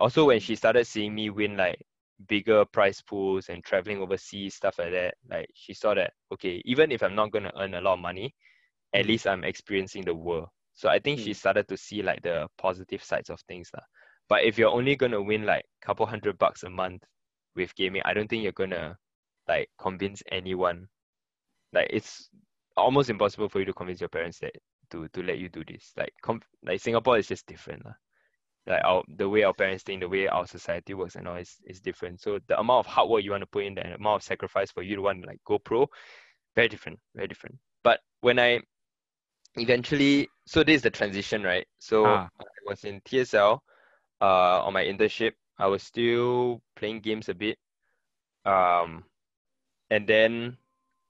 [0.00, 1.80] Also when she started seeing me win like
[2.26, 6.90] bigger prize pools and traveling overseas, stuff like that, like she saw that okay, even
[6.90, 8.34] if I'm not gonna earn a lot of money,
[8.94, 9.08] at Mm.
[9.08, 10.48] least I'm experiencing the world.
[10.74, 11.36] So I think she Mm.
[11.36, 13.70] started to see like the positive sides of things.
[13.74, 13.84] lah.
[14.28, 17.04] But if you're only gonna win like a couple hundred bucks a month
[17.54, 18.96] with gaming, I don't think you're gonna
[19.48, 20.88] like convince anyone.
[21.72, 22.30] Like it's
[22.76, 24.54] almost impossible for you to convince your parents that
[24.90, 25.92] to to let you do this.
[25.96, 27.84] Like com- like Singapore is just different.
[27.84, 27.94] lah.
[28.66, 31.56] Like our the way our parents think, the way our society works and all is,
[31.66, 32.20] is different.
[32.20, 34.70] So the amount of hard work you want to put in, the amount of sacrifice
[34.70, 35.88] for you to want to like go pro,
[36.54, 37.56] very different, very different.
[37.82, 38.60] But when I
[39.56, 41.66] eventually so this is the transition, right?
[41.78, 42.28] So Ah.
[42.40, 43.58] I was in TSL
[44.20, 45.32] uh on my internship.
[45.58, 47.58] I was still playing games a bit.
[48.44, 49.04] Um
[49.90, 50.56] and then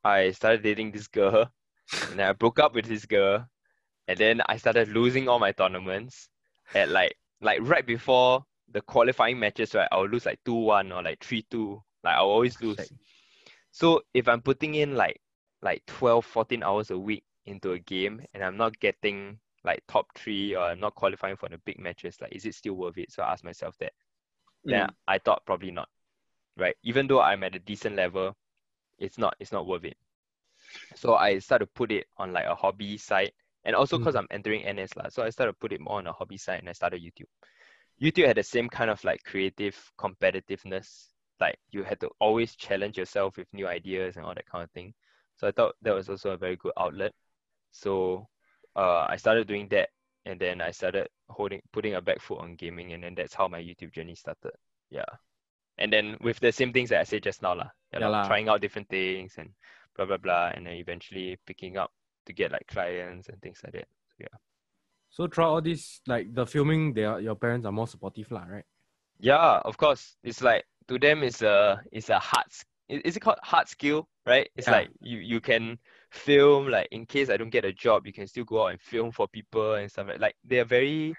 [0.04, 1.50] I started dating this girl
[2.10, 3.46] and I broke up with this girl
[4.08, 6.28] and then I started losing all my tournaments
[6.74, 9.88] at like like right before the qualifying matches, right?
[9.90, 11.80] I'll lose like 2-1 or like 3-2.
[12.04, 12.92] Like I'll always lose.
[13.72, 15.20] So if I'm putting in like
[15.62, 20.06] like 12, 14 hours a week into a game and I'm not getting like top
[20.16, 23.12] three or I'm not qualifying for the big matches, like is it still worth it?
[23.12, 23.92] So I asked myself that.
[24.64, 24.94] Then Mm.
[25.08, 25.88] I thought probably not.
[26.56, 26.76] Right.
[26.82, 28.36] Even though I'm at a decent level,
[28.98, 29.96] it's not it's not worth it.
[30.94, 33.32] So I started to put it on like a hobby side.
[33.64, 35.08] And also because I'm entering NS lah.
[35.10, 37.28] So I started to put it more on a hobby side and I started YouTube.
[38.00, 41.08] YouTube had the same kind of like creative competitiveness.
[41.40, 44.70] Like you had to always challenge yourself with new ideas and all that kind of
[44.70, 44.94] thing.
[45.36, 47.12] So I thought that was also a very good outlet.
[47.72, 48.28] So
[48.76, 49.90] uh, I started doing that
[50.24, 53.48] and then I started holding putting a back foot on gaming and then that's how
[53.48, 54.52] my YouTube journey started.
[54.90, 55.08] Yeah.
[55.78, 57.70] And then with the same things that I said just now, lah.
[57.92, 58.26] Yeah, lah.
[58.26, 59.50] trying out different things and
[59.96, 61.90] blah blah blah and then eventually picking up
[62.30, 63.88] to get like clients and things like that.
[64.18, 64.36] Yeah.
[65.10, 68.44] So throughout all this, like the filming, they are, your parents are more supportive, lah,
[68.48, 68.64] right?
[69.18, 70.16] Yeah, of course.
[70.22, 72.46] It's like to them it's a it's a hard
[72.88, 74.48] is it called hard skill, right?
[74.56, 74.72] It's Yeah.
[74.72, 75.78] like you you can
[76.10, 78.80] film like in case I don't get a job, you can still go out and
[78.80, 81.14] film for people and stuff like like they're very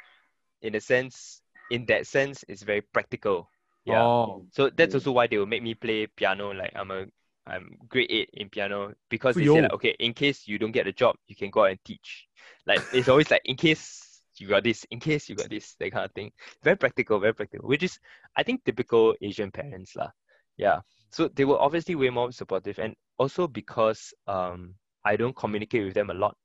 [0.61, 3.49] in a sense in that sense it's very practical.
[3.85, 4.03] Yeah.
[4.03, 6.51] Oh, So that's also why they will make me play piano.
[6.53, 7.05] Like I'm a
[7.47, 10.87] I'm grade eight in piano because they say like okay, in case you don't get
[10.87, 12.27] a job, you can go out and teach.
[12.65, 15.91] Like it's always like in case you got this, in case you got this, that
[15.91, 16.31] kind of thing.
[16.63, 17.99] Very practical, very practical, which is
[18.35, 20.09] I think typical Asian parents lah.
[20.57, 20.81] Yeah.
[21.11, 25.93] So they were obviously way more supportive and also because um I don't communicate with
[25.95, 26.35] them a lot.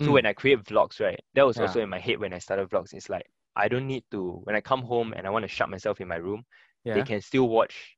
[0.00, 0.14] So Mm.
[0.14, 1.62] when I create vlogs, right, that was Yeah.
[1.62, 2.94] also in my head when I started vlogs.
[2.94, 5.68] It's like I don't need to when I come home and I want to shut
[5.70, 6.44] myself in my room,
[6.84, 6.94] yeah.
[6.94, 7.96] they can still watch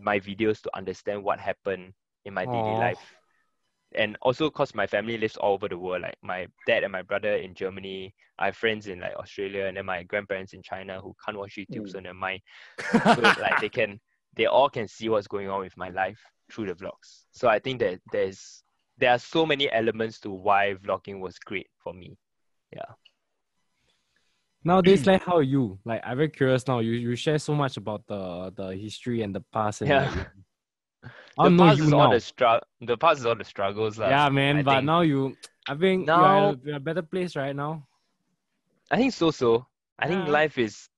[0.00, 1.92] my videos to understand what happened
[2.24, 3.14] in my daily life.
[3.94, 7.02] And also because my family lives all over the world, like my dad and my
[7.02, 11.00] brother in Germany, I have friends in like Australia, and then my grandparents in China
[11.00, 11.90] who can't watch YouTube, Mm.
[11.90, 12.40] so they're mine.
[13.14, 13.98] So like they can,
[14.36, 16.20] they all can see what's going on with my life
[16.52, 17.24] through the vlogs.
[17.32, 18.62] So I think that there's
[18.98, 22.18] there are so many elements to why vlogging was great for me.
[24.64, 25.78] Nowadays, like how are you?
[25.84, 26.80] Like I'm very curious now.
[26.80, 29.80] You you share so much about the the history and the past.
[29.82, 30.10] And Yeah.
[30.10, 30.26] like,
[31.38, 32.10] The past is all now.
[32.10, 33.98] the stru- the past is all the struggles.
[33.98, 34.08] lah.
[34.08, 34.58] Yeah, man.
[34.58, 34.84] I but think.
[34.86, 35.36] now you,
[35.68, 37.86] I think Now- you're, at a, a better place right now.
[38.90, 39.66] I think so so.
[39.98, 40.32] I think Yeah.
[40.32, 40.88] life is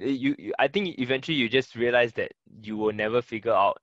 [0.00, 3.76] eh, you, you I think eventually you just realize that you will never figure out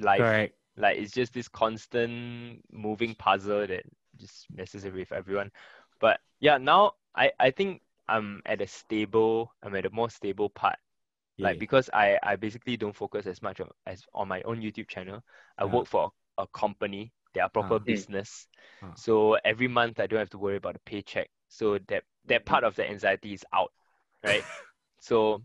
[0.00, 0.20] life.
[0.20, 0.54] Correct.
[0.78, 3.84] Like it's just this constant moving puzzle that
[4.16, 5.50] just messes it with everyone.
[6.00, 10.50] But yeah, now I, I think I'm at a stable I'm at a more stable
[10.50, 10.76] part.
[11.38, 14.88] Like because I, I basically don't focus as much on, as on my own YouTube
[14.88, 15.22] channel.
[15.58, 15.70] I Yeah.
[15.72, 17.12] work for a, a company.
[17.34, 17.84] They are proper Ah.
[17.84, 18.46] business.
[18.82, 18.94] Ah.
[18.94, 21.28] So every month I don't have to worry about a paycheck.
[21.48, 23.72] So that that part of the anxiety is out,
[24.22, 24.42] right?
[25.00, 25.42] so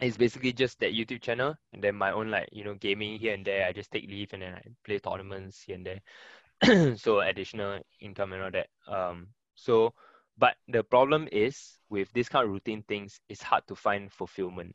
[0.00, 3.34] it's basically just that YouTube channel and then my own like you know gaming here
[3.34, 3.66] and there.
[3.66, 6.96] I just take leave and then I play tournaments here and there.
[6.96, 8.68] so additional income and all that.
[8.88, 9.28] Um.
[9.54, 9.92] So,
[10.40, 14.74] but the problem is with this kind of routine things, it's hard to find fulfillment.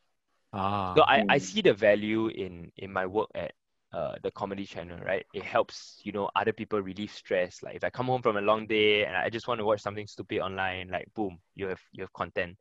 [0.54, 0.93] Ah.
[0.95, 3.54] So I, I see the value in in my work at
[3.91, 5.25] uh, the comedy channel, right?
[5.34, 7.63] It helps, you know, other people relieve stress.
[7.63, 9.82] Like if I come home from a long day and I just want to watch
[9.82, 12.58] something stupid online, like boom, you have you have content.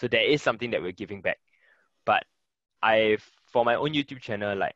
[0.00, 1.38] So there is something that we're giving back.
[2.04, 2.24] But
[2.82, 3.18] I
[3.52, 4.74] for my own YouTube channel, like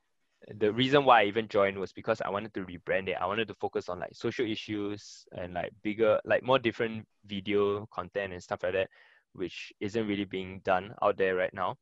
[0.54, 3.16] the reason why I even joined was because I wanted to rebrand it.
[3.20, 7.86] I wanted to focus on like social issues and like bigger, like more different video
[7.92, 8.88] content and stuff like that,
[9.32, 11.76] which isn't really being done out there right now.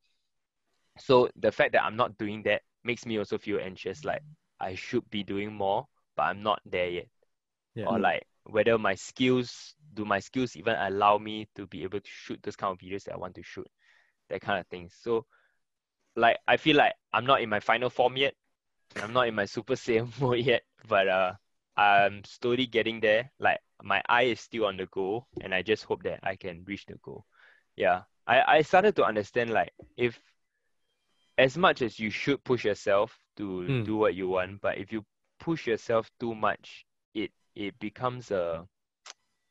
[0.99, 4.05] So the fact that I'm not doing that makes me also feel anxious.
[4.05, 4.21] Like
[4.59, 7.07] I should be doing more, but I'm not there yet.
[7.73, 7.85] Yeah.
[7.85, 12.09] Or like whether my skills do my skills even allow me to be able to
[12.09, 13.67] shoot those kind of videos that I want to shoot,
[14.29, 14.89] that kind of thing.
[15.01, 15.25] So
[16.15, 18.33] like I feel like I'm not in my final form yet.
[18.99, 21.33] I'm not in my super saiyan mode yet, but uh
[21.75, 23.31] I'm slowly getting there.
[23.39, 26.63] Like my eye is still on the goal and I just hope that I can
[26.65, 27.25] reach the goal.
[27.75, 28.03] Yeah.
[28.27, 30.19] I, I started to understand like if
[31.37, 33.83] as much as you should push yourself to Mm.
[33.83, 35.05] do what you want, but if you
[35.39, 38.67] push yourself too much, it it becomes a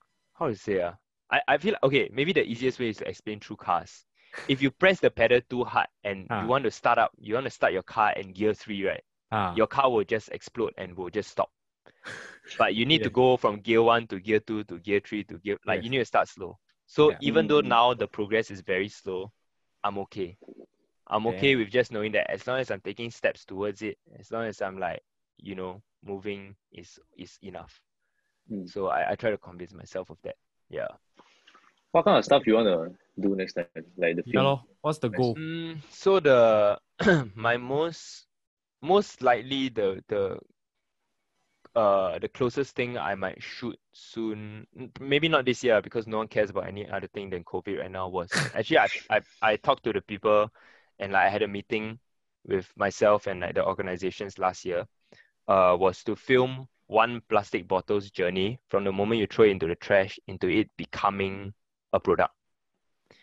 [0.35, 0.93] how to say uh,
[1.31, 4.05] I, I feel okay, maybe the easiest way is to explain through cars.
[4.49, 6.47] If you press the pedal too hard and Ah.
[6.49, 9.03] you want to start up, you want to start your car in gear three, right?
[9.31, 11.51] Ah, Your car will just explode and will just stop.
[12.57, 15.39] But you need to go from gear one to gear two to gear three to
[15.39, 15.91] gear like you Yes.
[15.91, 16.59] need to start slow.
[16.87, 17.19] So Yeah.
[17.21, 19.33] even though now the progress is very slow,
[19.85, 20.37] I'm okay.
[21.09, 24.31] I'm okay with just knowing that as long as I'm taking steps towards it, as
[24.31, 25.03] long as I'm like,
[25.39, 27.81] you know, moving is is enough.
[28.51, 28.67] Mm.
[28.67, 30.37] So I, I try to convince myself of that.
[30.71, 30.89] Yeah.
[31.93, 33.85] What kind of stuff you want to do next time?
[33.97, 34.43] Like the yeah, film?
[34.43, 34.63] lor.
[34.81, 35.39] What's the goal?
[35.39, 36.79] Mm, so the
[37.35, 38.27] my most
[38.83, 40.39] most likely the the
[41.77, 44.67] uh the closest thing I might shoot soon,
[44.99, 47.91] maybe not this year because no one cares about any other thing than COVID right
[47.91, 48.09] now.
[48.09, 50.51] Was actually I I I talked to the people,
[50.99, 51.99] and like I had a meeting
[52.47, 54.87] with myself and like the organizations last year.
[55.49, 59.67] Uh, was to film one plastic bottle's journey from the moment you throw it into
[59.67, 61.53] the trash into it becoming
[61.93, 62.33] a product.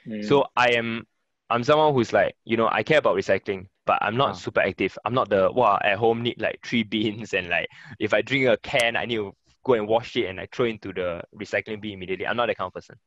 [0.06, 0.26] Mm.
[0.28, 1.06] So I am
[1.50, 4.34] I'm someone who's like, you know, I care about recycling, but I'm not Ah.
[4.34, 4.98] super active.
[5.06, 7.68] I'm not the wow at home need like three bins and like
[8.00, 10.66] if I drink a can, I need to go and wash it and I throw
[10.68, 12.28] it into the recycling bin immediately.
[12.28, 12.98] I'm not that kind of person.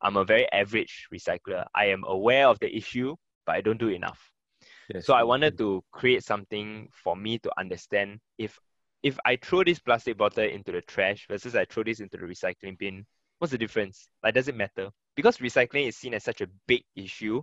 [0.00, 1.64] I'm a very average recycler.
[1.74, 4.20] I am aware of the issue, but I don't do enough.
[4.94, 5.06] Yes.
[5.06, 8.58] So I wanted to create something for me to understand if
[9.02, 12.24] if I throw this plastic bottle into the trash versus I throw this into the
[12.26, 13.06] recycling bin,
[13.38, 14.08] what's the difference?
[14.22, 14.90] Like does it matter?
[15.14, 17.42] Because recycling is seen as such a big issue,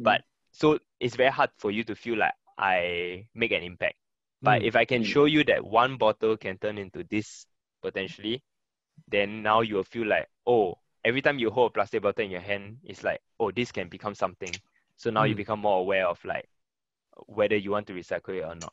[0.00, 0.04] Mm.
[0.04, 3.96] but so it's very hard for you to feel like I make an impact.
[4.42, 4.64] But Mm.
[4.64, 5.04] if I can Mm.
[5.04, 7.46] show you that one bottle can turn into this
[7.82, 8.42] potentially,
[9.08, 12.40] then now you'll feel like, oh, every time you hold a plastic bottle in your
[12.40, 14.60] hand, it's like, oh, this can become something.
[14.96, 15.36] So now you Mm.
[15.36, 16.48] become more aware of like
[17.26, 18.72] whether you want to recycle it or not.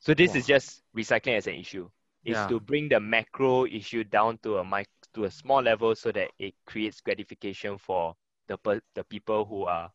[0.00, 1.88] So this is just recycling as an issue.
[2.24, 2.46] It's Yeah.
[2.46, 6.30] to bring the macro issue down to a mic to a small level so that
[6.38, 8.16] it creates gratification for
[8.48, 9.92] the per- the people who are,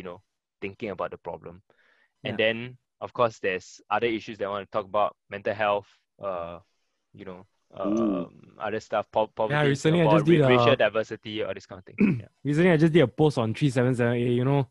[0.00, 0.22] you know,
[0.62, 1.60] thinking about the problem.
[2.24, 2.44] And Yeah.
[2.44, 6.58] then of course there's other issues that I want to talk about, mental health, uh,
[7.12, 7.44] you know,
[7.76, 8.24] Ooh.
[8.24, 11.52] um, other stuff, po- poverty, in recently I just did ra- a- racial diversity, or
[11.52, 12.20] this kind of thing.
[12.20, 12.32] Yeah.
[12.44, 14.68] Recently, I just did a post on 377A, you know,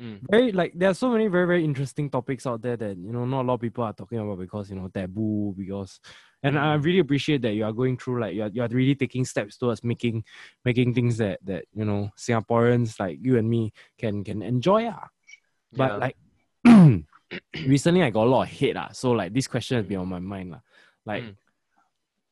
[0.00, 0.18] Mm.
[0.28, 3.24] very like there are so many very very interesting topics out there that you know
[3.24, 6.00] not a lot of people are talking about because you know taboo because
[6.44, 6.84] and I Mm.
[6.84, 10.22] really appreciate that you are going through like you're, you're really taking steps towards making
[10.64, 15.08] making things that that you know Singaporeans like you and me can can enjoy ah.
[15.72, 16.04] but Yeah.
[16.04, 16.16] like
[17.66, 18.90] recently I got a lot of hate ah.
[18.92, 20.60] so like this question has been on my mind lah.
[21.06, 21.34] like Mm.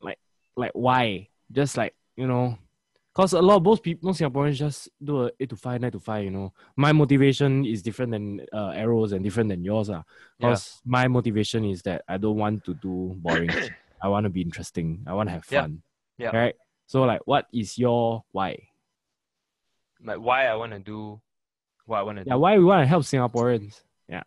[0.01, 0.19] like
[0.57, 2.57] like why just like you know
[3.15, 5.93] because a lot of most people, most Singaporeans just do a eight to five, nine
[5.93, 6.25] to five.
[6.25, 9.91] You know, my motivation is different than uh, arrows and different than yours.
[9.91, 10.01] Ah,
[10.41, 10.49] Yeah.
[10.49, 13.51] because my motivation is that I don't want to do boring.
[14.03, 15.05] I want to be interesting.
[15.07, 15.83] I want to have fun.
[16.19, 16.37] Yeah.
[16.37, 16.55] Right.
[16.87, 18.59] So like, what is your why?
[20.05, 21.21] Like why I want to do
[21.87, 22.39] what I want to Yeah, do.
[22.41, 23.83] why we want to help Singaporeans?
[24.09, 24.23] Yeah.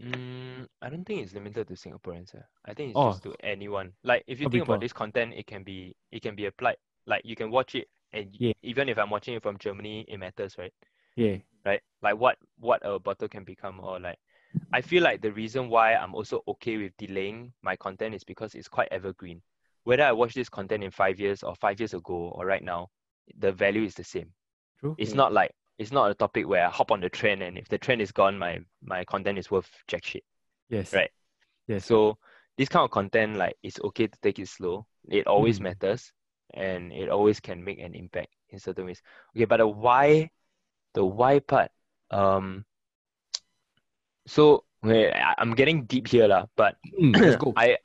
[0.00, 2.34] Mm, I don't think it's limited to Singaporeans.
[2.34, 2.40] eh.
[2.64, 3.10] I think it's Oh.
[3.10, 3.92] just to anyone.
[4.02, 4.74] Like if you Oh, think people.
[4.74, 6.76] about this content, it can be it can be applied.
[7.06, 8.52] Like you can watch it, and Yeah.
[8.62, 10.72] even if I'm watching it from Germany, it matters, right?
[11.16, 11.38] Yeah.
[11.64, 11.82] Right?
[12.02, 14.18] Like what what a bottle can become, or like
[14.72, 18.54] I feel like the reason why I'm also okay with delaying my content is because
[18.54, 19.40] it's quite evergreen.
[19.84, 22.88] Whether I watch this content in five years or five years ago or right now,
[23.38, 24.32] the value is the same.
[24.80, 24.96] True.
[24.98, 27.68] It's not like it's not a topic where I hop on the trend and if
[27.68, 30.24] the trend is gone, my my content is worth jack shit.
[30.68, 30.92] Yes.
[30.92, 31.10] Right.
[31.68, 31.86] Yes.
[31.86, 32.18] So
[32.56, 34.86] this kind of content, like it's okay to take it slow.
[35.08, 35.64] It always Mm.
[35.64, 36.12] matters,
[36.54, 39.02] and it always can make an impact in certain ways.
[39.36, 40.30] Okay, but the why,
[40.94, 41.70] the why part.
[42.10, 42.64] Um.
[44.26, 46.46] So I- I'm getting deep here, lah.
[46.56, 47.52] But Mm, let's go.
[47.56, 47.78] I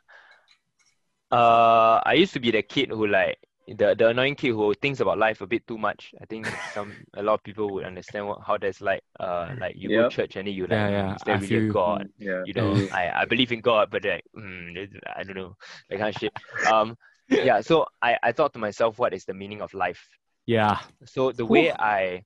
[1.32, 3.38] uh I used to be the kid who like
[3.68, 6.14] the the annoying kid who thinks about life a bit too much.
[6.22, 9.04] I think some a lot of people would understand what, how that's like.
[9.20, 10.12] Uh, like you go Yep.
[10.12, 12.10] church and then you like, Yeah, "Mm, yeah, is there I really you." God?
[12.18, 12.44] Yeah.
[12.46, 12.90] You know, Mm.
[12.92, 15.56] I, I believe in God, but like, mm, I don't know,
[15.90, 16.34] that kind of shit.
[16.66, 16.98] Um,
[17.30, 17.62] yeah.
[17.62, 20.02] So I I thought to myself, what is the meaning of life?
[20.48, 20.80] Yeah.
[21.06, 22.24] So the way I,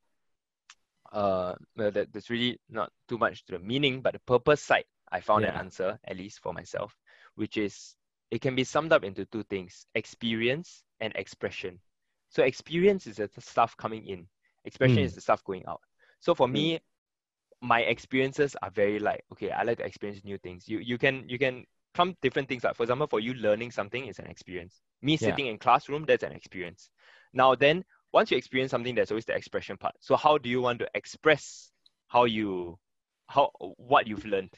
[1.13, 5.21] uh, that, there's really not too much to the meaning, but the purpose side, I
[5.21, 6.95] found an answer, at least for myself,
[7.35, 7.95] which is
[8.31, 11.79] it can be summed up into two things experience and expression.
[12.29, 14.27] So, experience is the stuff coming in,
[14.65, 15.05] expression Mm.
[15.05, 15.81] is the stuff going out.
[16.19, 16.81] So, for me,
[17.61, 20.67] my experiences are very like, okay, I like to experience new things.
[20.67, 22.63] You, you can, you can from different things.
[22.63, 24.81] Like, for example, for you, learning something is an experience.
[25.01, 25.39] Me Yeah.
[25.39, 26.89] sitting in classroom, that's an experience.
[27.33, 29.95] Now, then, once you experience something, there's always the expression part.
[29.99, 31.71] So how do you want to express
[32.07, 32.77] how you
[33.27, 34.53] how what you've learned?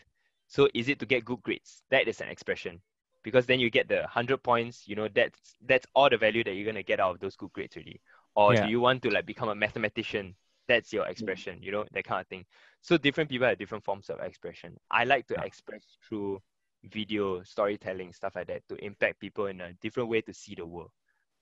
[0.47, 1.83] So is it to get good grades?
[1.89, 2.81] That is an expression.
[3.23, 6.53] Because then you get the hundred points, you know, that's that's all the value that
[6.53, 8.01] you're gonna get out of those good grades really.
[8.35, 8.61] Or Yeah.
[8.61, 10.35] do you want to like become a mathematician?
[10.67, 12.45] That's your expression, you know, that kind of thing.
[12.81, 14.77] So different people have different forms of expression.
[14.91, 16.41] I like to express through
[16.83, 20.65] video, storytelling, stuff like that, to impact people in a different way to see the
[20.65, 20.91] world.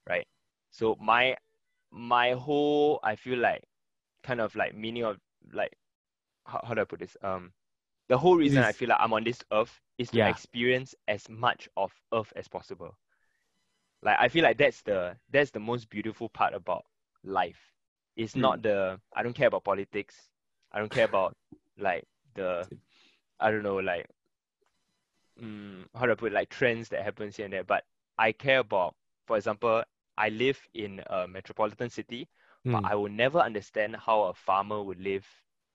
[0.07, 0.27] Right.
[0.71, 1.35] So my
[1.93, 3.63] my whole I feel like
[4.23, 5.19] kind of like meaning of
[5.53, 5.77] like
[6.45, 7.17] how, how do I put this?
[7.23, 7.53] Um
[8.09, 10.27] the whole reason I feel like I'm on this earth is to Yeah.
[10.27, 12.95] experience as much of earth as possible.
[14.03, 16.85] Like I feel like that's the that's the most beautiful part about
[17.23, 17.73] life.
[18.15, 18.53] It's Hmm.
[18.53, 20.29] not the I don't care about politics.
[20.71, 21.35] I don't care about
[21.77, 22.69] like the
[23.39, 24.07] I don't know like
[25.41, 27.63] mm, how do I put it, like trends that happens here and there.
[27.63, 27.85] But
[28.17, 29.83] I care about, for example,
[30.17, 32.29] I live in a metropolitan city,
[32.65, 32.91] but Mm.
[32.91, 35.27] I will never understand how a farmer would live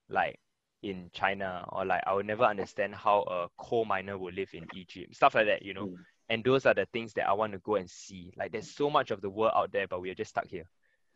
[0.09, 0.39] like
[0.81, 4.65] in China or like I will never understand how a coal miner would live in
[4.75, 5.15] Egypt.
[5.15, 5.87] Stuff like that, you know.
[5.87, 5.95] Mm.
[6.29, 8.33] And those are the things that I want to go and see.
[8.37, 10.69] Like there's so much of the world out there, but we are just stuck here.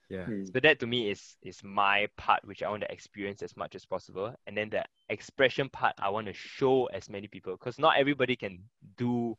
[0.10, 0.26] Yeah.
[0.26, 0.52] Mm.
[0.52, 3.76] So that to me is is my part which I want to experience as much
[3.76, 4.36] as possible.
[4.46, 8.36] And then the expression part I want to show as many people because not everybody
[8.36, 8.60] can
[8.98, 9.38] do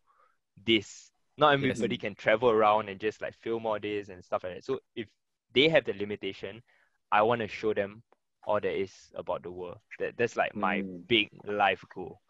[0.64, 1.10] this.
[1.36, 1.80] Not Yes.
[1.80, 4.64] everybody can travel around and just like film all this and stuff like that.
[4.64, 5.08] So if
[5.52, 6.62] they have the limitation,
[7.10, 8.02] I want to show them
[8.44, 9.78] all there is about the world.
[9.98, 11.06] That that's like my Mm.
[11.06, 12.20] big life goal.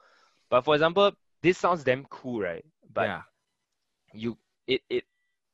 [0.51, 2.65] But for example, this sounds damn cool, right?
[2.93, 3.23] But yeah.
[4.13, 5.05] you it it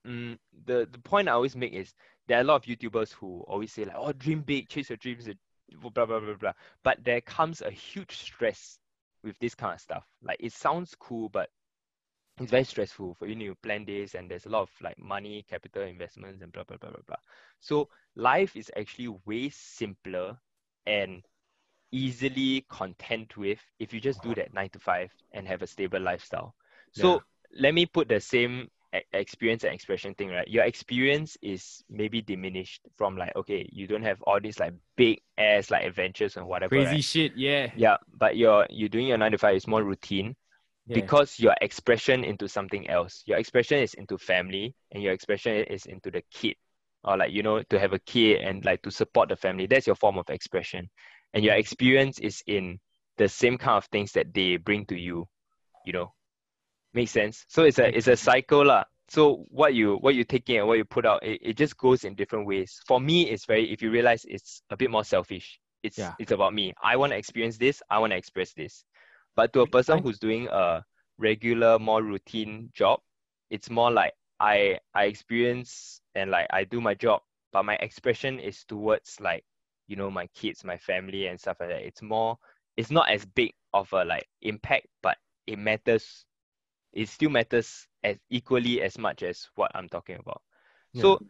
[0.07, 1.94] mm, the the point I always make is
[2.28, 4.96] there are a lot of YouTubers who always say like, oh, dream big, chase your
[4.98, 5.28] dreams,
[5.80, 6.53] blah blah blah blah.
[6.84, 8.78] But there comes a huge stress
[9.24, 10.07] with this kind of stuff.
[10.22, 11.48] Like it sounds cool, but
[12.41, 14.99] it's very stressful for you need to plan this, and there's a lot of like
[14.99, 17.16] money, capital investments, and blah blah blah blah blah.
[17.61, 20.36] So life is actually way simpler
[20.86, 21.22] and
[21.93, 26.01] easily content with if you just do that nine to five and have a stable
[26.01, 26.55] lifestyle.
[26.93, 27.18] So Yeah.
[27.59, 28.68] let me put the same
[29.12, 30.49] experience and expression thing, right?
[30.49, 35.20] Your experience is maybe diminished from like, okay, you don't have all these like big
[35.36, 36.74] ass like adventures and whatever.
[36.74, 37.05] Crazy right?
[37.05, 37.32] shit.
[37.36, 37.70] Yeah.
[37.76, 40.36] Yeah, but you're you're doing your nine to five is more routine
[40.91, 41.01] Yeah.
[41.01, 43.22] because your expression into something else.
[43.26, 46.57] Your expression is into family and your expression is into the kid.
[47.05, 49.66] Or like, you know, to have a kid and like to support the family.
[49.66, 50.91] That's your form of expression.
[51.32, 52.80] And your experience is in
[53.18, 55.28] the same kind of things that they bring to you,
[55.86, 56.12] you know.
[56.93, 57.45] Makes sense.
[57.49, 58.84] So it's a it's a cycle lah.
[59.09, 61.76] So what you what you take in and what you put out, it, it just
[61.76, 62.80] goes in different ways.
[62.88, 65.61] For me, it's very if you realize it's a bit more selfish.
[65.84, 66.14] It's Yeah.
[66.18, 66.74] it's about me.
[66.82, 68.84] I want to experience this, I want to express this.
[69.36, 70.84] But to a person who's doing a
[71.18, 73.00] regular, more routine job,
[73.50, 77.22] it's more like I I experience and like I do my job,
[77.52, 79.44] but my expression is towards like,
[79.88, 81.82] you know, my kids, my family and stuff like that.
[81.82, 82.38] It's more
[82.76, 86.24] it's not as big of a like impact, but it matters.
[86.92, 90.42] It still matters as equally as much as what I'm talking about.
[90.94, 91.22] So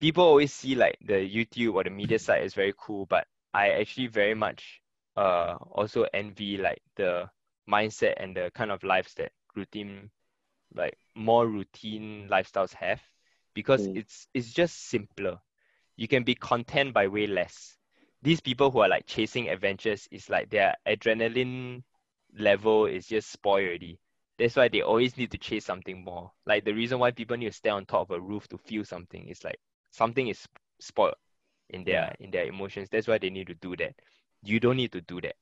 [0.00, 3.70] people always see like the YouTube or the media side is very cool, but I
[3.72, 4.81] actually very much
[5.16, 7.28] uh also envy like the
[7.68, 10.10] mindset and the kind of lives that routine
[10.74, 13.00] like more routine lifestyles have
[13.54, 13.94] because Mm.
[13.94, 15.38] it's it's just simpler.
[15.96, 17.76] You can be content by way less.
[18.22, 21.82] These people who are like chasing adventures is like their adrenaline
[22.36, 23.98] level is just spoiled already.
[24.38, 26.32] That's why they always need to chase something more.
[26.46, 28.84] Like the reason why people need to stay on top of a roof to feel
[28.84, 29.58] something is like
[29.90, 30.46] something is
[30.80, 31.14] spoiled
[31.70, 32.88] in their in their emotions.
[32.90, 33.94] That's why they need to do that.
[34.42, 35.36] You don't need to do that.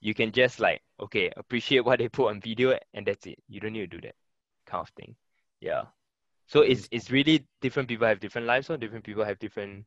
[0.00, 3.38] You can just like okay, appreciate what they put on video and that's it.
[3.48, 4.14] You don't need to do that
[4.66, 5.16] kind of thing.
[5.60, 5.84] Yeah.
[6.46, 9.84] So it's it's really different people have different lives, so different people have different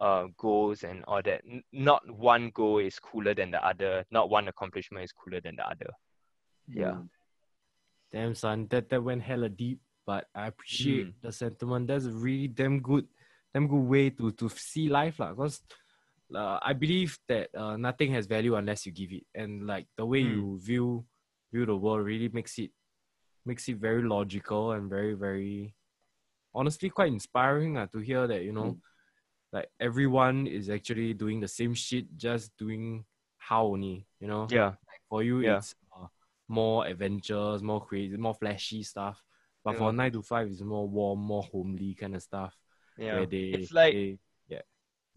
[0.00, 1.42] uh goals and all that.
[1.48, 4.04] N- not one goal is cooler than the other.
[4.10, 5.90] Not one accomplishment is cooler than the other.
[6.68, 6.92] Yeah.
[7.00, 7.08] Mm.
[8.12, 11.14] Damn son, that that went hella deep, but I appreciate Mm.
[11.22, 11.86] the sentiment.
[11.88, 13.06] That's a really damn good,
[13.54, 15.32] damn good way to to see life, lah.
[15.34, 15.62] Cause
[16.36, 20.06] uh, I believe that uh, nothing has value unless you give it, and like the
[20.06, 20.32] way Mm.
[20.36, 21.04] you view
[21.52, 22.70] view the world really makes it
[23.44, 25.74] makes it very logical and very very
[26.54, 28.78] honestly quite inspiring uh, to hear that you know
[29.52, 33.04] like everyone is actually doing the same shit, just doing
[33.38, 34.74] how only you know Yeah.
[35.10, 35.58] for you Yeah.
[35.58, 36.06] it's uh,
[36.48, 39.22] more adventures more crazy more flashy stuff
[39.64, 39.78] but Yeah.
[39.78, 42.56] for nine to five it's more warm more homely kind of stuff
[42.96, 43.14] Yeah.
[43.16, 44.18] where they It's like they-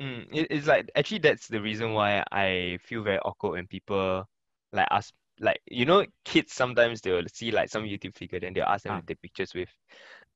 [0.02, 4.26] Mm, it, it's like actually that's the reason why I feel very awkward when people
[4.74, 8.66] like ask like you know kids sometimes they'll see like some YouTube figure then they'll
[8.66, 9.00] ask them Ah.
[9.00, 9.70] to take pictures with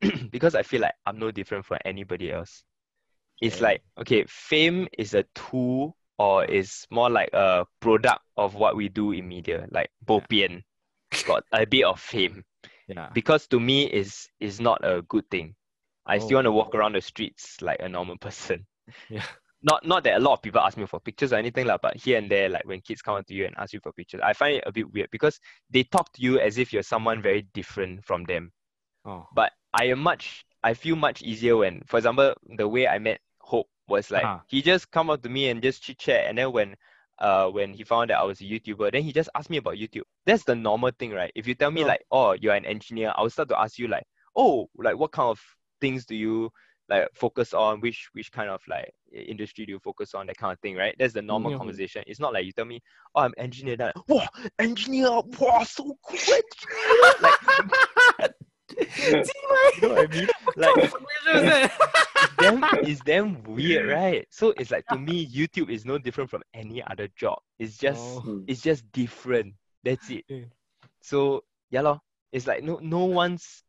[0.31, 2.63] because I feel like I'm no different from anybody else.
[3.41, 3.63] It's Yeah.
[3.63, 8.89] like okay, fame is a tool or is more like a product of what we
[8.89, 10.63] do in media, like bopian.
[11.25, 12.43] Got a bit of fame
[12.87, 15.55] yeah because to me is is not a good thing.
[16.05, 16.37] I still Oh.
[16.37, 18.65] want to walk around the streets like a normal person
[19.09, 19.25] yeah
[19.61, 21.97] not not that a lot of people ask me for pictures or anything like, but
[21.97, 24.21] here and there, like when kids come up to you and ask you for pictures,
[24.23, 25.39] I find it a bit weird because
[25.69, 28.51] they talk to you as if you're someone very different from them.
[29.05, 32.99] oh But I am much, I feel much easier when, for example, the way I
[32.99, 34.39] met Hope was like Uh-huh.
[34.47, 36.75] he just come up to me and just chit chat, and then when
[37.19, 39.75] uh when he found that I was a YouTuber, then he just asked me about
[39.75, 40.03] YouTube.
[40.25, 41.31] That's the normal thing, right?
[41.35, 41.85] If you tell me Yeah.
[41.85, 44.05] like, oh, you're an engineer, I'll start to ask you like,
[44.35, 45.39] oh, like what kind of
[45.81, 46.51] things do you
[46.89, 47.79] like focus on?
[47.81, 50.27] Which which kind of like industry do you focus on?
[50.27, 50.95] That kind of thing, right?
[50.99, 51.57] That's the normal Yeah.
[51.57, 52.03] conversation.
[52.07, 52.81] It's not like you tell me,
[53.15, 53.77] oh, I'm engineer.
[53.77, 54.27] Then, wow,
[54.59, 55.09] engineer,
[55.39, 56.17] wow, so cool.
[56.19, 56.41] engineer."
[57.21, 58.33] like,
[59.81, 60.27] you know what I mean?
[60.55, 60.93] Like, it's
[62.37, 64.27] damn, it's damn weird, right?
[64.29, 67.39] So it's like to me, YouTube is no different from any other job.
[67.59, 68.23] It's just Oh.
[68.25, 68.45] Mm.
[68.47, 69.53] it's just different.
[69.83, 70.25] That's it.
[71.01, 71.99] So yeah, lor.
[72.31, 73.63] It's like no no one's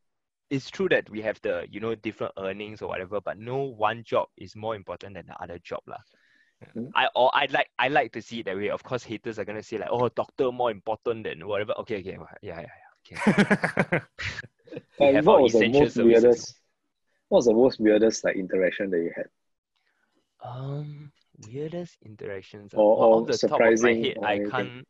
[0.50, 4.02] it's true that we have the you know different earnings or whatever, but no one
[4.04, 5.80] job is more important than the other job.
[5.86, 6.02] lah.
[6.76, 6.90] Mhm.
[6.94, 8.68] I or I like I like to see it that way.
[8.68, 11.72] Of course, haters are gonna say like, oh, doctor more important than whatever.
[11.80, 12.66] Okay, okay, yeah, yeah,
[13.10, 14.00] yeah.
[15.00, 16.04] We Like, what was the most services.
[16.04, 16.54] weirdest?
[17.28, 19.26] What was the most weirdest like interaction that you had?
[20.44, 21.12] Um,
[21.48, 22.72] weirdest interactions.
[22.74, 22.78] ah.
[22.78, 24.86] Or- or off the top of my surprising head, or I can't.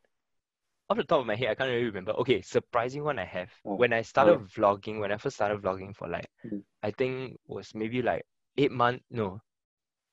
[0.90, 2.12] Off the top of my head, I can't really remember.
[2.12, 3.50] Okay, surprising one I have.
[3.64, 6.62] Oh, When I started vlogging, when I first started vlogging for like, Mm.
[6.82, 8.26] I think was maybe like
[8.58, 9.40] eight months, no,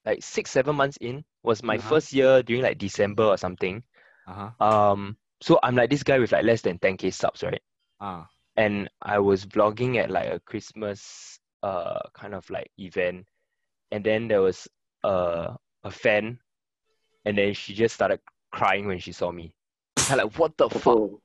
[0.05, 1.79] like six, seven months in was my Uh-huh.
[1.79, 3.83] first year during like December or something.
[4.27, 7.61] uh-huh Um, so I'm like this guy with like less than 10k subs, right?
[7.99, 13.27] ah and I was vlogging at like a Christmas uh kind of like event,
[13.91, 14.67] and then there was
[15.03, 16.39] a a fan,
[17.25, 18.21] and then she just started
[18.51, 19.53] crying when she saw me.
[20.09, 20.87] I'm like, what the fuck?
[20.87, 21.21] Oh,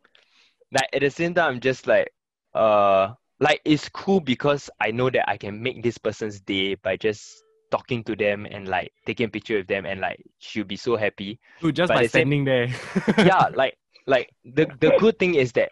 [0.72, 2.12] Like at the same time, I'm just like,
[2.54, 6.96] uh, like it's cool because I know that I can make this person's day by
[6.96, 10.76] just talking to them and like taking a picture with them, and like she'll be
[10.76, 12.68] so happy Dude, just But by the same- standing there
[13.18, 13.76] yeah, like
[14.06, 15.70] like the the good thing is that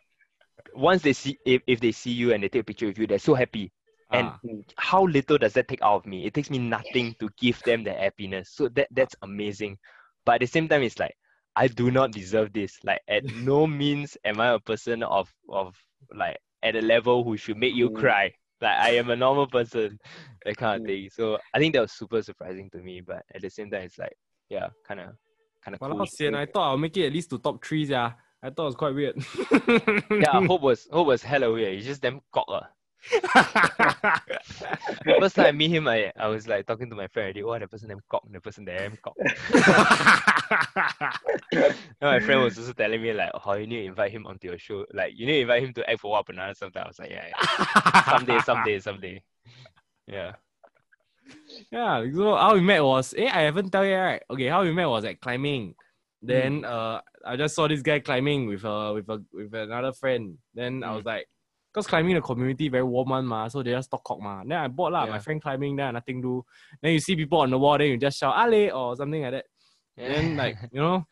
[0.74, 3.06] once they see if, if they see you and they take a picture with you,
[3.06, 3.72] they're so happy.
[4.12, 4.38] Ah.
[4.42, 6.24] and- How little does that take out of me?
[6.26, 8.50] It takes me nothing to give them the happiness.
[8.50, 9.78] So that that's amazing.
[10.24, 11.14] But at the same time, it's like
[11.56, 12.78] I do not deserve this.
[12.84, 15.76] Like at no means am I a person of of
[16.14, 17.96] like at a level who should make you Mm.
[17.96, 18.32] cry.
[18.60, 19.98] Like I am a normal person,
[20.44, 20.86] that kind of Mm.
[20.90, 21.10] thing.
[21.10, 23.00] So I think that was super surprising to me.
[23.00, 24.16] But at the same time, it's like
[24.48, 25.16] yeah, kind of
[25.64, 26.06] kind of Walao, cool.
[26.06, 28.12] sian, I thought I'll make it at least to top three, yeah.
[28.42, 29.16] I thought it was quite weird.
[30.10, 31.74] Yeah, hope was hope was hella weird.
[31.76, 32.46] He's just damn cock.
[32.48, 32.68] ah.
[35.20, 37.42] First time I meet him, I, I was like talking to my friend already.
[37.42, 39.16] Oh, the person damn cock, the person damn cock.
[42.20, 44.58] My friend was also telling me like, oh, you need to invite him onto your
[44.58, 44.84] show.
[44.92, 47.10] Like, you need to invite him to act for what banana Sometimes I was like,
[47.10, 48.02] yeah, yeah.
[48.04, 49.22] someday, someday, someday.
[50.06, 50.32] Yeah.
[51.70, 54.22] Yeah, so how we met was eh, I haven't tell you right.
[54.30, 55.74] Okay, how we met was at climbing.
[56.22, 60.36] Then uh I just saw this guy climbing with uh with a with another friend.
[60.54, 60.96] Then I Mm.
[60.96, 61.26] was like,
[61.72, 64.42] cause climbing the community very warm one ma, so they just talk cock ma.
[64.44, 66.44] Then I bought lah, my friend climbing, then I nothing do.
[66.82, 69.32] Then you see people on the wall, then you just shout Allez or something like
[69.32, 69.46] that.
[69.96, 71.06] And then like, you know,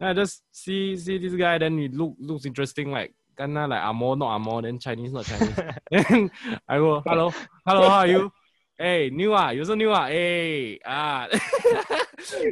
[0.00, 4.14] I just see see this guy, then he look looks interesting, like kinda like Amo,
[4.14, 5.60] not Amo, then Chinese, not Chinese.
[5.90, 6.30] then
[6.68, 7.36] I go, hello,
[7.66, 8.32] hello, how are you?
[8.78, 11.28] Hey, new ah, you also new ah, hey, ah.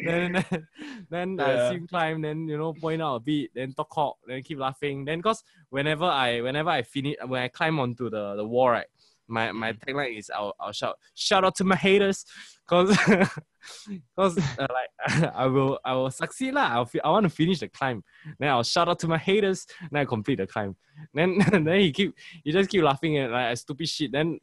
[0.03, 0.66] then then,
[1.11, 1.59] then I Yeah.
[1.59, 4.59] see him climb, then you know point out a bit, then talk cock, then keep
[4.59, 5.05] laughing.
[5.05, 8.86] Then cause whenever I whenever I finish when I climb onto the, the wall, right,
[9.29, 9.79] My my Mm.
[9.85, 12.24] tagline is I'll, I'll shout shout out to my haters,
[12.66, 12.97] cause
[14.18, 16.68] cause uh, like I will I will succeed lah.
[16.72, 18.03] I'll fi- I want to finish the climb.
[18.39, 19.66] Then I'll shout out to my haters.
[19.91, 20.76] Then I complete the climb.
[21.14, 22.14] Then then he keep
[22.45, 24.12] he just keep laughing at like stupid shit.
[24.12, 24.39] Then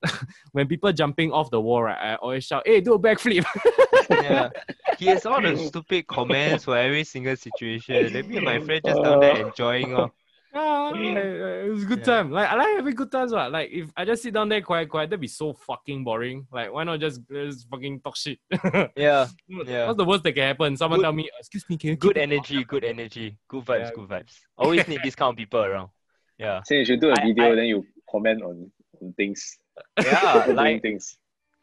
[0.51, 3.43] when people jumping off the wall, right, I always shout, "Hey, do a backflip!"
[4.09, 4.49] yeah.
[4.99, 8.15] He has all the stupid comments for every single situation.
[8.15, 9.95] And my friend just down there enjoying.
[9.95, 10.11] Oh.
[10.57, 12.05] Ah, like, uh, it was a good Yeah.
[12.05, 12.31] time.
[12.31, 13.33] Like I like having good times.
[13.33, 13.51] What?
[13.51, 16.47] Like if I just sit down there quiet, quiet, that'd be so fucking boring.
[16.51, 18.39] Like why not just, just fucking talk shit?
[18.95, 19.27] Yeah.
[19.47, 19.87] Yeah.
[19.87, 20.77] What's the worst that can happen?
[20.77, 23.37] Someone Good- tell me, excuse me, can you Good energy, good energy.
[23.49, 23.91] Good vibes, Yeah.
[23.95, 24.33] good vibes.
[24.57, 25.89] Always need this kind of people around.
[26.37, 26.61] Yeah.
[26.65, 29.57] So you should do a I- video, I- then you comment on, on things.
[30.01, 30.45] Yeah.
[30.49, 31.17] like things.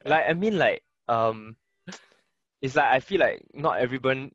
[0.04, 1.56] like I mean like um
[2.60, 4.32] it's like I feel like not everyone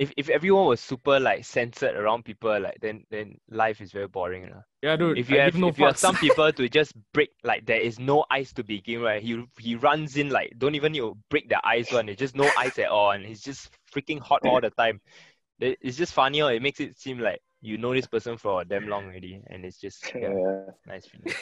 [0.00, 4.08] if, if everyone was super like censored around people like then then life is very
[4.08, 4.48] boring.
[4.48, 4.62] lah.
[4.80, 5.18] Yeah, dude.
[5.18, 7.66] If you I have give no if you have some people to just break like
[7.66, 11.04] there is no ice to begin right, he he runs in like don't even need
[11.04, 12.08] to break the ice one.
[12.08, 15.00] It's just no ice at all, and he's just freaking hot all the time.
[15.60, 16.40] It's just funny.
[16.40, 19.66] Or it makes it seem like you know this person for damn long already, and
[19.68, 20.72] it's just yeah, Yeah.
[20.88, 21.36] nice feeling.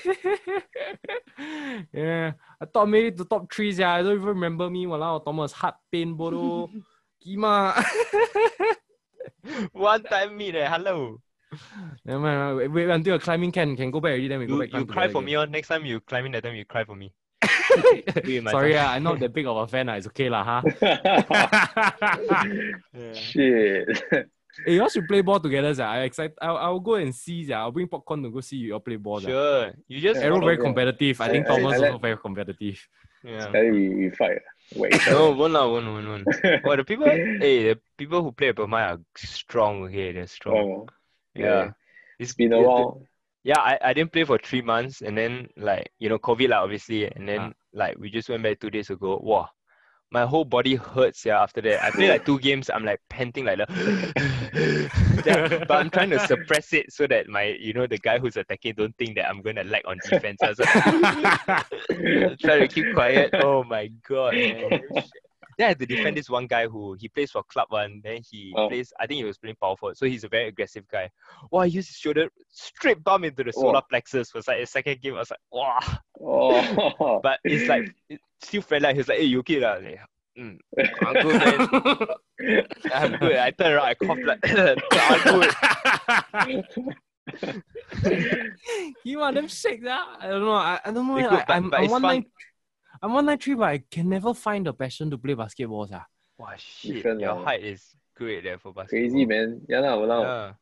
[1.94, 3.70] yeah, I thought I made it to top three.
[3.70, 4.86] Yeah, I don't even remember me.
[4.86, 6.68] Walao, Thomas heart pain, bodo.
[7.24, 7.74] Kima.
[9.72, 11.20] One time meet, eh, hello.
[12.04, 14.28] Never mind, wait, wait until the climbing can can go back already.
[14.28, 14.68] Then we go You, back.
[14.72, 16.84] you climb cry for together me on next time you climbing that time you cry
[16.84, 17.12] for me.
[17.42, 18.22] again.
[18.26, 18.84] Me my Sorry, son.
[18.84, 19.88] ah, I'm not that big of a fan.
[19.88, 19.94] ah.
[19.96, 20.62] It's okay, lah, huh?
[22.92, 23.12] Yeah.
[23.14, 23.88] Shit.
[24.66, 25.72] hey, you all should play ball together.
[25.72, 25.84] Sia.
[25.86, 26.36] I excited.
[26.42, 27.44] I'll, I'll go and see.
[27.46, 27.56] Sia.
[27.56, 29.20] I'll bring popcorn to go see you all play ball.
[29.20, 29.30] sia.
[29.30, 29.72] Sure.
[29.88, 31.20] You just Arrow Yeah, very competitive.
[31.20, 32.76] I I- think I- Thomas I also very competitive.
[33.24, 33.40] yeah.
[33.48, 34.42] Sekali we, we fight.
[34.76, 34.92] Wait.
[35.08, 36.26] No, won't lah, won't, won't, won't.
[36.64, 39.84] Well, the people, hey, the people who play at Burma are strong.
[39.84, 40.56] Okay, they're strong.
[40.56, 40.86] Oh,
[41.34, 41.44] yeah.
[41.44, 41.70] yeah.
[42.18, 43.02] It's been a while.
[43.44, 46.58] Yeah, I, I didn't play for three months, and then like you know, COVID like
[46.60, 47.52] obviously, and then Ah.
[47.72, 49.18] like we just went back two days ago.
[49.22, 49.48] Wow,
[50.10, 51.24] my whole body hurts.
[51.24, 52.70] Yeah, after that, I play like two games.
[52.70, 53.68] I'm like panting like that.
[55.24, 58.74] But I'm trying to suppress it so that my you know the guy who's attacking
[58.76, 60.40] don't think that I'm gonna lag on defense.
[60.42, 63.30] I was like, try to keep quiet.
[63.34, 64.80] Oh my god, man.
[65.58, 68.00] Then I had to defend this one guy who he plays for club one.
[68.04, 68.68] Then he Oh.
[68.68, 68.92] plays.
[69.00, 71.10] I think he was playing power forward, so he's a very aggressive guy.
[71.50, 73.80] Wow, he used his shoulder straight bump into the solar Wow.
[73.90, 74.32] plexus.
[74.34, 75.16] Was like a second game.
[75.16, 75.80] I was like, wow.
[76.20, 77.18] Oh.
[77.22, 78.94] But it's like it's still friendly.
[78.94, 79.74] He's like, hey, you okay lah?
[79.82, 79.98] Like,
[80.38, 80.58] mm,
[81.04, 81.68] I'm good, man.
[82.94, 83.36] I'm good.
[83.36, 84.38] I turn around, I cough like,
[86.22, 86.94] I'm good.
[89.04, 90.06] you want them shakes, that?
[90.20, 90.52] I don't know.
[90.52, 91.16] I, I don't know.
[91.16, 92.24] They like, but- I'm, but I'm it's one fun.
[93.02, 95.88] Nine, I'm one nine three, but I can never find the passion to play basketball,
[95.92, 96.06] ah.
[96.38, 96.94] Wow, shit.
[96.94, 97.44] Different Your lah.
[97.44, 99.08] height is great there for basketball.
[99.10, 99.60] Crazy, man.
[99.68, 100.22] Yeah, lah, walao.
[100.22, 100.52] Yeah.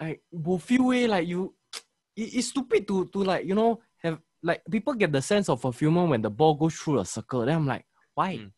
[0.00, 1.54] Like, will feel way like you.
[2.18, 5.60] It, it's stupid to to like you know have like people get the sense of
[5.62, 7.46] fulfillment when the ball goes through a circle.
[7.46, 8.42] Then I'm like, why?
[8.42, 8.50] Mm.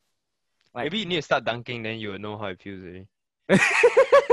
[0.72, 2.80] Like- Maybe you need to start dunking, then you will know how it feels.
[2.80, 3.04] Already.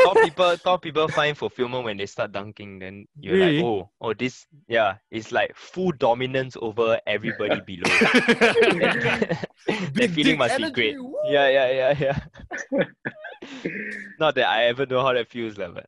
[0.04, 2.80] Tall people, tall people find fulfillment when they start dunking.
[2.80, 3.58] Then you're Really?
[3.58, 7.84] like, oh, oh, this, yeah, it's like full dominance over everybody below.
[9.68, 11.02] that feeling dick must be great.
[11.02, 11.16] woo!
[11.30, 12.84] Yeah, yeah, yeah, yeah.
[14.20, 15.88] Not that I ever know how that feels, lah, but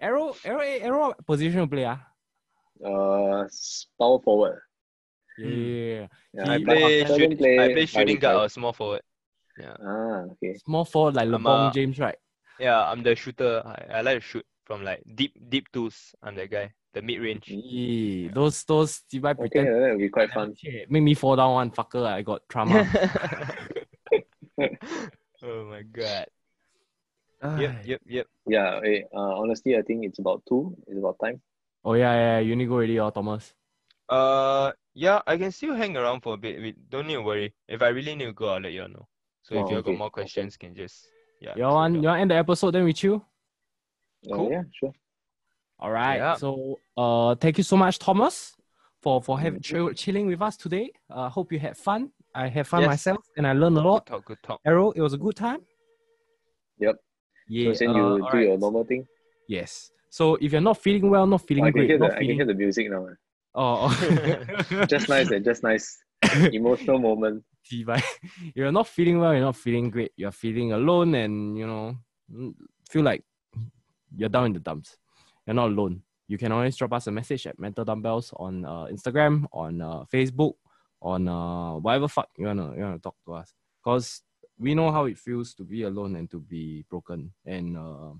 [0.00, 2.00] Arrow, arrow, arrow, what position to play, ah.
[2.84, 3.46] Uh,
[3.98, 4.60] power forward.
[5.38, 6.06] Yeah.
[6.34, 9.02] Yeah, I I play, seldom shoot, play I play shooting guard or small forward.
[9.58, 9.74] Yeah.
[9.80, 10.54] Ah, okay.
[10.66, 12.18] Small forward like LeBron James, right?
[12.58, 13.62] Yeah, I'm the shooter.
[13.64, 16.14] I, I like to shoot from like deep, deep twos.
[16.22, 16.72] I'm that guy.
[16.92, 17.58] The mid range.
[17.58, 20.56] Yeah, those those if I Okay, pretend that will be quite fun.
[20.56, 22.06] Shit, make me fall down one fucker.
[22.06, 22.88] I got trauma.
[25.42, 26.26] oh my god.
[27.54, 28.26] Yep, yep, yep.
[28.46, 30.76] Yeah, wait, uh, honestly, I think it's about two.
[30.86, 31.42] It's about time.
[31.84, 33.54] Oh yeah, yeah, you need to go already, oh Thomas.
[34.08, 36.60] Uh, yeah, I can still hang around for a bit.
[36.60, 37.54] We don't need to worry.
[37.68, 39.08] If I really need to go, I'll let you all know.
[39.42, 40.50] So if Oh, you all okay, got more okay.
[40.50, 41.08] questions, can just
[41.44, 41.54] yeah.
[41.56, 43.16] You just want you want end the episode then we chill?
[44.30, 44.50] Uh, Cool.
[44.54, 44.92] yeah, sure.
[45.82, 46.16] All right.
[46.16, 46.34] Yeah.
[46.42, 48.56] So uh thank you so much, Thomas,
[49.02, 49.64] for for having Mhm.
[49.68, 50.86] chill, chilling with us today.
[51.10, 52.10] Uh hope you had fun.
[52.34, 52.88] I had fun Yes.
[52.94, 53.84] myself and I learned a lot.
[53.84, 54.06] Good lot.
[54.06, 54.60] talk, good talk.
[54.64, 55.60] Arrow, it was a good time.
[56.78, 56.96] Yep.
[57.48, 57.72] Yeah.
[57.72, 58.46] so then uh, you all do right.
[58.48, 59.06] your normal thing.
[59.48, 59.90] Yes.
[60.10, 62.08] So if you're not feeling well, not feeling Oh, feeling I can great, hear the
[62.08, 63.02] not I can hear the music now.
[63.06, 63.16] eh.
[63.54, 64.86] oh, oh.
[64.94, 65.86] Just nice, eh, just nice.
[66.60, 67.44] Emotional moment.
[67.86, 68.02] By
[68.54, 71.96] you're not feeling well, you're not feeling great, you're feeling alone and you know
[72.88, 73.24] feel like
[74.16, 74.96] you're down in the dumps.
[75.46, 76.02] You're not alone.
[76.28, 80.04] You can always drop us a message at mental dumbbells on uh, Instagram, on uh,
[80.12, 80.54] Facebook,
[81.02, 83.52] on uh, whatever fuck you wanna you wanna talk to us.
[83.82, 84.22] Cause
[84.58, 87.32] we know how it feels to be alone and to be broken.
[87.44, 88.12] And uh,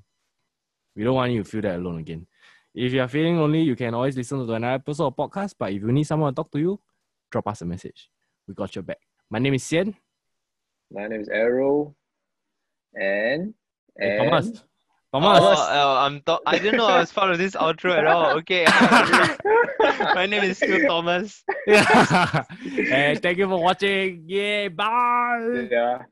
[0.97, 2.27] we don't want you to feel that alone again.
[2.75, 5.55] If you're feeling lonely, you can always listen to another episode of podcast.
[5.59, 6.81] But if you need someone to talk to you,
[7.31, 8.11] drop us a message.
[8.49, 8.99] We got your back.
[9.31, 9.97] My name is Sian.
[10.93, 11.95] My name is Arrow.
[12.95, 13.55] And,
[13.99, 14.63] Hey, and Thomas.
[15.13, 15.59] Oh, Thomas.
[15.61, 18.37] uh, I'm th- I didn't know I was part of this outro at all.
[18.39, 18.65] Okay.
[20.15, 21.45] My name is still Thomas.
[21.67, 22.43] yeah.
[22.61, 24.25] hey, thank you for watching.
[24.27, 25.69] Yeah, bye.
[25.71, 26.03] yeah.